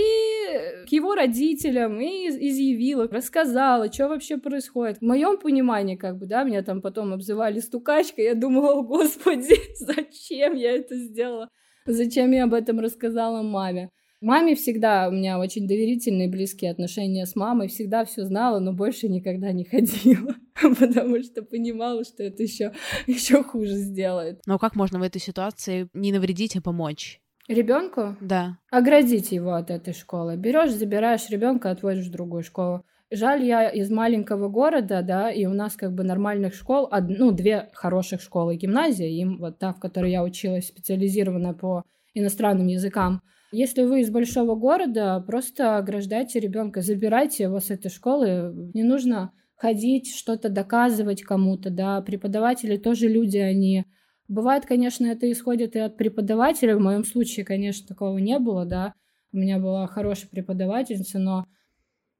к 0.89 0.93
его 0.93 1.17
родителям 1.17 2.01
и 2.01 2.29
изъявила, 2.29 3.09
рассказала, 3.09 3.93
что 3.93 4.07
вообще 4.07 4.37
происходит. 4.37 4.99
В 4.99 5.03
моем 5.03 5.37
понимании, 5.39 5.97
как 5.97 6.17
бы, 6.17 6.27
да, 6.27 6.45
меня 6.45 6.63
там 6.63 6.81
потом 6.81 7.13
обзывали 7.13 7.59
стукачкой, 7.59 8.27
я 8.27 8.35
думала, 8.37 8.75
о, 8.75 8.83
господи, 8.85 9.57
зачем 9.81 10.55
я 10.55 10.77
это 10.77 10.95
сделала? 10.95 11.49
Зачем 11.87 12.31
я 12.31 12.45
об 12.45 12.55
этом 12.55 12.79
рассказала 12.79 13.43
маме? 13.43 13.91
Маме 14.21 14.55
всегда 14.55 15.09
у 15.09 15.13
меня 15.13 15.39
очень 15.39 15.69
доверительные 15.69 16.29
близкие 16.29 16.71
отношения 16.71 17.27
с 17.27 17.37
мамой, 17.37 17.69
всегда 17.69 18.05
все 18.05 18.25
знала, 18.25 18.61
но 18.61 18.73
больше 18.73 19.09
никогда 19.09 19.53
не 19.53 19.65
ходила, 19.65 20.35
потому 20.79 21.23
что 21.23 21.43
понимала, 21.43 22.03
что 22.05 22.23
это 22.23 22.43
еще 22.43 22.73
еще 23.07 23.43
хуже 23.43 23.75
сделает. 23.75 24.41
Но 24.47 24.59
как 24.59 24.75
можно 24.75 24.99
в 24.99 25.03
этой 25.03 25.21
ситуации 25.21 25.89
не 25.93 26.13
навредить, 26.13 26.57
а 26.57 26.63
помочь? 26.63 27.21
Ребенку? 27.47 28.17
Да. 28.21 28.59
Оградить 28.71 29.33
его 29.33 29.53
от 29.53 29.71
этой 29.71 29.95
школы. 29.95 30.37
Берешь, 30.37 30.73
забираешь 30.73 31.29
ребенка, 31.31 31.71
отводишь 31.71 32.07
в 32.07 32.11
другую 32.11 32.43
школу. 32.43 32.85
Жаль, 33.11 33.45
я 33.45 33.69
из 33.69 33.89
маленького 33.89 34.49
города, 34.49 35.01
да, 35.03 35.31
и 35.31 35.47
у 35.47 35.53
нас 35.53 35.77
как 35.77 35.95
бы 35.95 36.03
нормальных 36.03 36.55
школ, 36.55 36.91
ну, 37.09 37.31
две 37.31 37.71
хороших 37.73 38.21
школы, 38.21 38.57
гимназия, 38.57 39.07
им 39.07 39.39
вот 39.39 39.61
та, 39.61 39.73
в 39.73 39.79
которой 39.79 40.11
я 40.11 40.25
училась, 40.25 40.67
специализированная 40.67 41.53
по 41.53 41.85
иностранным 42.15 42.67
языкам, 42.67 43.23
если 43.53 43.83
вы 43.83 44.01
из 44.01 44.11
большого 44.11 44.55
города, 44.55 45.23
просто 45.27 45.77
ограждайте 45.79 46.41
ребенка, 46.41 46.81
забирайте 46.81 47.45
его 47.45 47.61
с 47.61 47.71
этой 47.71 47.91
школы. 47.91 48.71
Не 48.75 48.83
нужно 48.83 49.33
ходить, 49.55 50.15
что-то 50.15 50.49
доказывать 50.49 51.23
кому-то, 51.23 51.71
да. 51.71 52.01
Преподаватели 52.03 52.77
тоже 52.77 53.09
люди, 53.09 53.39
они... 53.39 53.85
Бывает, 54.29 54.67
конечно, 54.67 55.07
это 55.07 55.31
исходит 55.31 55.77
и 55.77 55.79
от 55.79 55.97
преподавателя. 55.97 56.77
В 56.77 56.81
моем 56.81 57.05
случае, 57.05 57.47
конечно, 57.47 57.87
такого 57.87 58.19
не 58.19 58.39
было, 58.39 58.65
да. 58.65 58.93
У 59.33 59.37
меня 59.37 59.59
была 59.59 59.87
хорошая 59.87 60.29
преподавательница, 60.29 61.19
но 61.19 61.47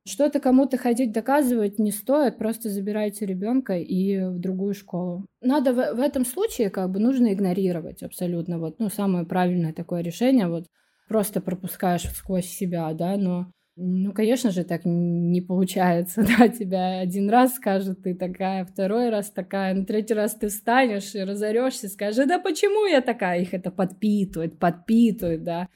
что-то 0.07 0.39
кому-то 0.39 0.79
ходить 0.79 1.13
доказывать 1.13 1.81
не 1.81 1.91
стоит, 1.91 2.39
просто 2.39 2.69
забирайте 2.69 3.27
ребенка 3.27 3.77
и 3.77 4.21
в 4.21 4.39
другую 4.39 4.75
школу. 4.75 5.27
Надо 5.41 5.73
в, 5.73 5.97
в 5.97 6.01
этом 6.01 6.25
случае 6.25 6.71
как 6.71 6.91
бы 6.93 7.01
нужно 7.01 7.33
игнорировать 7.33 8.05
абсолютно 8.05 8.61
вот, 8.61 8.79
ну, 8.79 8.89
самое 8.89 9.27
правильное 9.27 9.73
такое 9.73 10.03
решение, 10.03 10.47
вот 10.47 10.67
просто 11.09 11.41
пропускаешь 11.41 12.09
сквозь 12.15 12.47
себя, 12.47 12.93
да, 12.93 13.17
но 13.17 13.47
ну, 13.79 14.13
конечно 14.13 14.51
же, 14.51 14.65
так 14.65 14.83
не 14.85 15.43
получается, 15.43 16.27
да, 16.39 16.49
тебя 16.49 17.01
один 17.01 17.29
раз 17.29 17.55
скажут, 17.55 18.03
ты 18.03 18.15
такая, 18.15 18.65
второй 18.65 19.11
раз 19.11 19.31
такая, 19.31 19.75
на 19.75 19.85
третий 19.85 20.15
раз 20.15 20.35
ты 20.35 20.49
встанешь 20.49 21.15
и 21.15 21.23
разорешься, 21.23 21.89
скажешь, 21.89 22.27
да 22.27 22.39
почему 22.39 22.87
я 22.87 23.03
такая? 23.03 23.43
Их 23.43 23.53
это 23.53 23.71
подпитывает, 23.71 24.59
подпитывает, 24.59 25.45
да. 25.45 25.69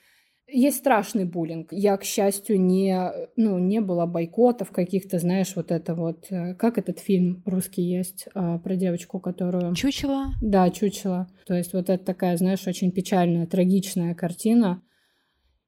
Есть 0.53 0.79
страшный 0.79 1.27
буллинг. 1.27 1.69
Я, 1.71 1.97
к 1.97 2.03
счастью, 2.03 2.61
не, 2.61 3.13
ну, 3.37 3.59
не 3.59 3.81
было 3.81 4.07
бойкотов 4.07 4.73
каких-то, 4.73 5.21
знаешь, 5.21 5.53
вот 5.55 5.71
это 5.71 5.95
вот... 5.95 6.27
Э, 6.31 6.55
как 6.55 6.77
этот 6.77 6.99
фильм 6.99 7.41
русский 7.47 7.83
есть 7.83 8.27
а, 8.35 8.59
про 8.59 8.75
девочку, 8.75 9.21
которую... 9.21 9.77
Чучело? 9.77 10.31
Да, 10.43 10.71
чучело. 10.71 11.29
То 11.47 11.55
есть 11.55 11.73
вот 11.73 11.89
это 11.89 12.05
такая, 12.05 12.37
знаешь, 12.37 12.67
очень 12.67 12.91
печальная, 12.91 13.47
трагичная 13.47 14.17
картина 14.17 14.83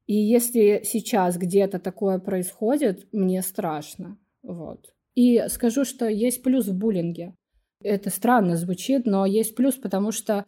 и 0.07 0.15
если 0.15 0.83
сейчас 0.85 1.37
где-то 1.37 1.79
такое 1.79 2.19
происходит, 2.19 3.07
мне 3.13 3.43
страшно. 3.43 4.19
Вот. 4.43 4.93
И 5.15 5.45
скажу, 5.49 5.85
что 5.85 6.09
есть 6.09 6.43
плюс 6.43 6.67
в 6.67 6.77
буллинге. 6.77 7.35
Это 7.81 8.11
странно 8.11 8.57
звучит, 8.57 9.07
но 9.07 9.27
есть 9.27 9.55
плюс, 9.55 9.75
потому 9.77 10.13
что 10.13 10.47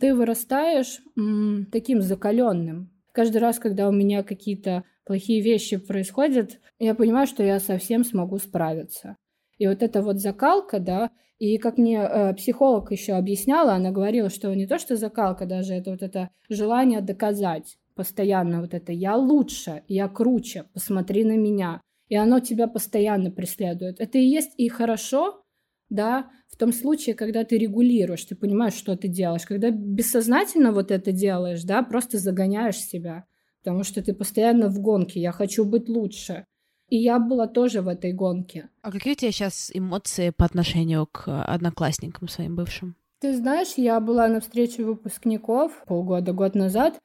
ты 0.00 0.14
вырастаешь 0.14 1.00
м, 1.16 1.66
таким 1.70 2.02
закаленным. 2.02 2.90
Каждый 3.12 3.38
раз, 3.38 3.58
когда 3.58 3.88
у 3.88 3.92
меня 3.92 4.22
какие-то 4.22 4.84
плохие 5.04 5.40
вещи 5.40 5.76
происходят, 5.76 6.58
я 6.78 6.94
понимаю, 6.94 7.26
что 7.26 7.42
я 7.42 7.60
совсем 7.60 8.04
смогу 8.04 8.38
справиться. 8.38 9.16
И 9.58 9.66
вот 9.66 9.82
эта 9.82 10.02
вот 10.02 10.18
закалка, 10.18 10.80
да, 10.80 11.10
и 11.38 11.58
как 11.58 11.78
мне 11.78 11.98
э, 11.98 12.34
психолог 12.34 12.92
еще 12.92 13.12
объясняла, 13.12 13.74
она 13.74 13.90
говорила, 13.90 14.28
что 14.28 14.52
не 14.54 14.66
то, 14.66 14.78
что 14.78 14.96
закалка 14.96 15.46
даже, 15.46 15.74
это 15.74 15.90
вот 15.90 16.02
это 16.02 16.30
желание 16.48 17.00
доказать 17.00 17.78
постоянно 17.96 18.60
вот 18.60 18.74
это 18.74 18.92
«я 18.92 19.16
лучше», 19.16 19.82
«я 19.88 20.08
круче», 20.08 20.64
«посмотри 20.72 21.24
на 21.24 21.36
меня», 21.36 21.80
и 22.08 22.14
оно 22.14 22.38
тебя 22.38 22.68
постоянно 22.68 23.30
преследует. 23.32 24.00
Это 24.00 24.18
и 24.18 24.24
есть 24.24 24.52
и 24.56 24.68
хорошо, 24.68 25.42
да, 25.88 26.30
в 26.48 26.56
том 26.56 26.72
случае, 26.72 27.14
когда 27.14 27.44
ты 27.44 27.58
регулируешь, 27.58 28.24
ты 28.24 28.36
понимаешь, 28.36 28.74
что 28.74 28.96
ты 28.96 29.08
делаешь. 29.08 29.46
Когда 29.46 29.70
бессознательно 29.70 30.72
вот 30.72 30.90
это 30.90 31.12
делаешь, 31.12 31.64
да, 31.64 31.82
просто 31.82 32.18
загоняешь 32.18 32.76
себя, 32.76 33.24
потому 33.62 33.82
что 33.82 34.02
ты 34.02 34.14
постоянно 34.14 34.68
в 34.68 34.78
гонке, 34.78 35.20
я 35.20 35.32
хочу 35.32 35.64
быть 35.64 35.88
лучше. 35.88 36.44
И 36.88 36.96
я 36.96 37.18
была 37.18 37.48
тоже 37.48 37.82
в 37.82 37.88
этой 37.88 38.12
гонке. 38.12 38.68
А 38.82 38.92
какие 38.92 39.14
у 39.14 39.16
тебя 39.16 39.32
сейчас 39.32 39.72
эмоции 39.74 40.30
по 40.30 40.44
отношению 40.44 41.06
к 41.06 41.44
одноклассникам 41.44 42.28
своим 42.28 42.54
бывшим? 42.54 42.94
Ты 43.20 43.34
знаешь, 43.34 43.74
я 43.76 43.98
была 43.98 44.28
на 44.28 44.40
встрече 44.40 44.84
выпускников 44.84 45.82
полгода, 45.86 46.32
год 46.32 46.54
назад, 46.54 47.00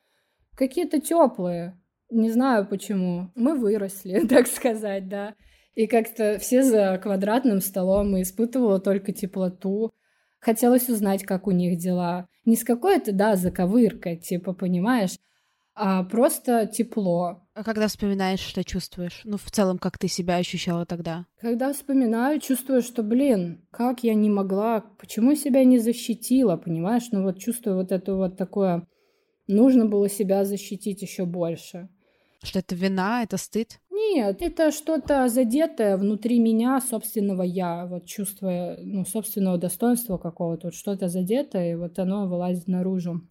какие-то 0.62 1.02
теплые. 1.02 1.76
Не 2.12 2.30
знаю 2.30 2.68
почему. 2.68 3.32
Мы 3.34 3.56
выросли, 3.56 4.20
так 4.28 4.46
сказать, 4.46 5.10
да. 5.10 5.34
И 5.74 5.88
как-то 5.88 6.38
все 6.38 6.62
за 6.62 7.00
квадратным 7.02 7.62
столом 7.62 8.16
и 8.16 8.22
испытывала 8.22 8.80
только 8.80 9.12
теплоту. 9.12 9.92
Хотелось 10.40 10.88
узнать, 10.88 11.24
как 11.24 11.48
у 11.48 11.52
них 11.52 11.80
дела. 11.80 12.28
Не 12.46 12.56
с 12.56 12.64
какой-то, 12.64 13.12
да, 13.12 13.36
заковыркой, 13.36 14.18
типа, 14.18 14.54
понимаешь, 14.54 15.18
а 15.74 16.04
просто 16.04 16.68
тепло. 16.68 17.48
А 17.56 17.64
когда 17.64 17.88
вспоминаешь, 17.88 18.40
что 18.40 18.64
чувствуешь? 18.64 19.22
Ну, 19.24 19.38
в 19.38 19.50
целом, 19.50 19.80
как 19.80 19.98
ты 19.98 20.08
себя 20.08 20.36
ощущала 20.36 20.86
тогда? 20.86 21.26
Когда 21.40 21.74
вспоминаю, 21.74 22.40
чувствую, 22.40 22.84
что, 22.84 23.02
блин, 23.02 23.66
как 23.72 24.04
я 24.04 24.14
не 24.14 24.30
могла, 24.30 24.82
почему 25.00 25.34
себя 25.34 25.64
не 25.64 25.80
защитила, 25.80 26.58
понимаешь? 26.58 27.08
Ну, 27.12 27.24
вот 27.24 27.40
чувствую 27.40 27.78
вот 27.78 27.92
это 27.92 28.14
вот 28.14 28.38
такое 28.38 28.86
нужно 29.52 29.86
было 29.86 30.10
себя 30.10 30.44
защитить 30.46 31.02
еще 31.02 31.26
больше. 31.26 31.90
Что 32.44 32.60
это 32.60 32.74
вина, 32.74 33.24
это 33.24 33.38
стыд? 33.38 33.80
Нет, 33.92 34.42
это 34.42 34.72
что-то 34.72 35.28
задетое 35.28 35.96
внутри 35.96 36.40
меня, 36.40 36.82
собственного 36.82 37.44
я, 37.44 37.86
вот 37.86 38.06
чувство, 38.08 38.76
ну, 38.82 39.06
собственного 39.06 39.58
достоинства 39.58 40.18
какого-то, 40.18 40.68
вот 40.68 40.76
что-то 40.76 41.08
задетое, 41.08 41.74
и 41.74 41.76
вот 41.76 42.00
оно 42.00 42.28
вылазит 42.28 42.68
наружу. 42.68 43.22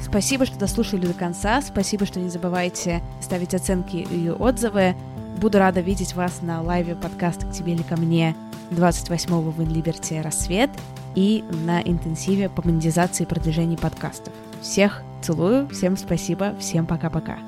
Спасибо, 0.00 0.46
что 0.46 0.58
дослушали 0.58 1.06
до 1.06 1.12
конца. 1.12 1.60
Спасибо, 1.60 2.06
что 2.06 2.20
не 2.20 2.28
забывайте 2.28 3.02
ставить 3.20 3.52
оценки 3.52 3.96
и 3.96 4.30
отзывы. 4.30 4.94
Буду 5.40 5.58
рада 5.58 5.80
видеть 5.80 6.14
вас 6.14 6.40
на 6.40 6.62
лайве 6.62 6.94
подкаста 6.94 7.46
«К 7.46 7.52
тебе 7.52 7.72
или 7.74 7.82
ко 7.82 7.96
мне» 7.96 8.36
28-го 8.70 9.50
в 9.50 9.62
Инлиберте 9.62 10.20
«Рассвет» 10.20 10.70
и 11.14 11.44
на 11.66 11.80
интенсиве 11.82 12.48
по 12.48 12.62
монетизации 12.62 13.24
и 13.24 13.26
продвижению 13.26 13.78
подкастов. 13.78 14.32
Всех 14.62 15.02
целую, 15.22 15.68
всем 15.68 15.96
спасибо, 15.96 16.54
всем 16.58 16.86
пока-пока. 16.86 17.38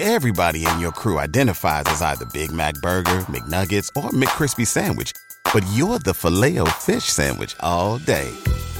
Everybody 0.00 0.64
in 0.64 0.80
your 0.80 0.90
crew 0.90 1.18
identifies 1.18 1.84
as 1.86 2.02
either 2.02 2.26
Big 2.32 2.50
Mac 2.50 2.74
Burger, 2.82 3.24
McNuggets, 3.28 3.88
or 3.96 4.10
McCrispy 4.10 4.66
Sandwich, 4.66 5.12
but 5.52 5.64
you're 5.72 6.00
the 6.00 6.12
filet 6.12 6.58
fish 6.80 7.04
Sandwich 7.04 7.54
all 7.60 7.98
day. 7.98 8.28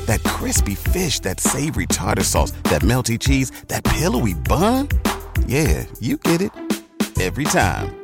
That 0.07 0.23
crispy 0.25 0.75
fish, 0.75 1.21
that 1.21 1.41
savory 1.41 1.87
tartar 1.87 2.25
sauce, 2.25 2.51
that 2.65 2.83
melty 2.83 3.19
cheese, 3.19 3.53
that 3.69 3.85
pillowy 3.85 4.35
bun. 4.35 4.89
Yeah, 5.47 5.85
you 6.01 6.17
get 6.17 6.43
it 6.43 6.51
every 7.21 7.45
time. 7.45 8.04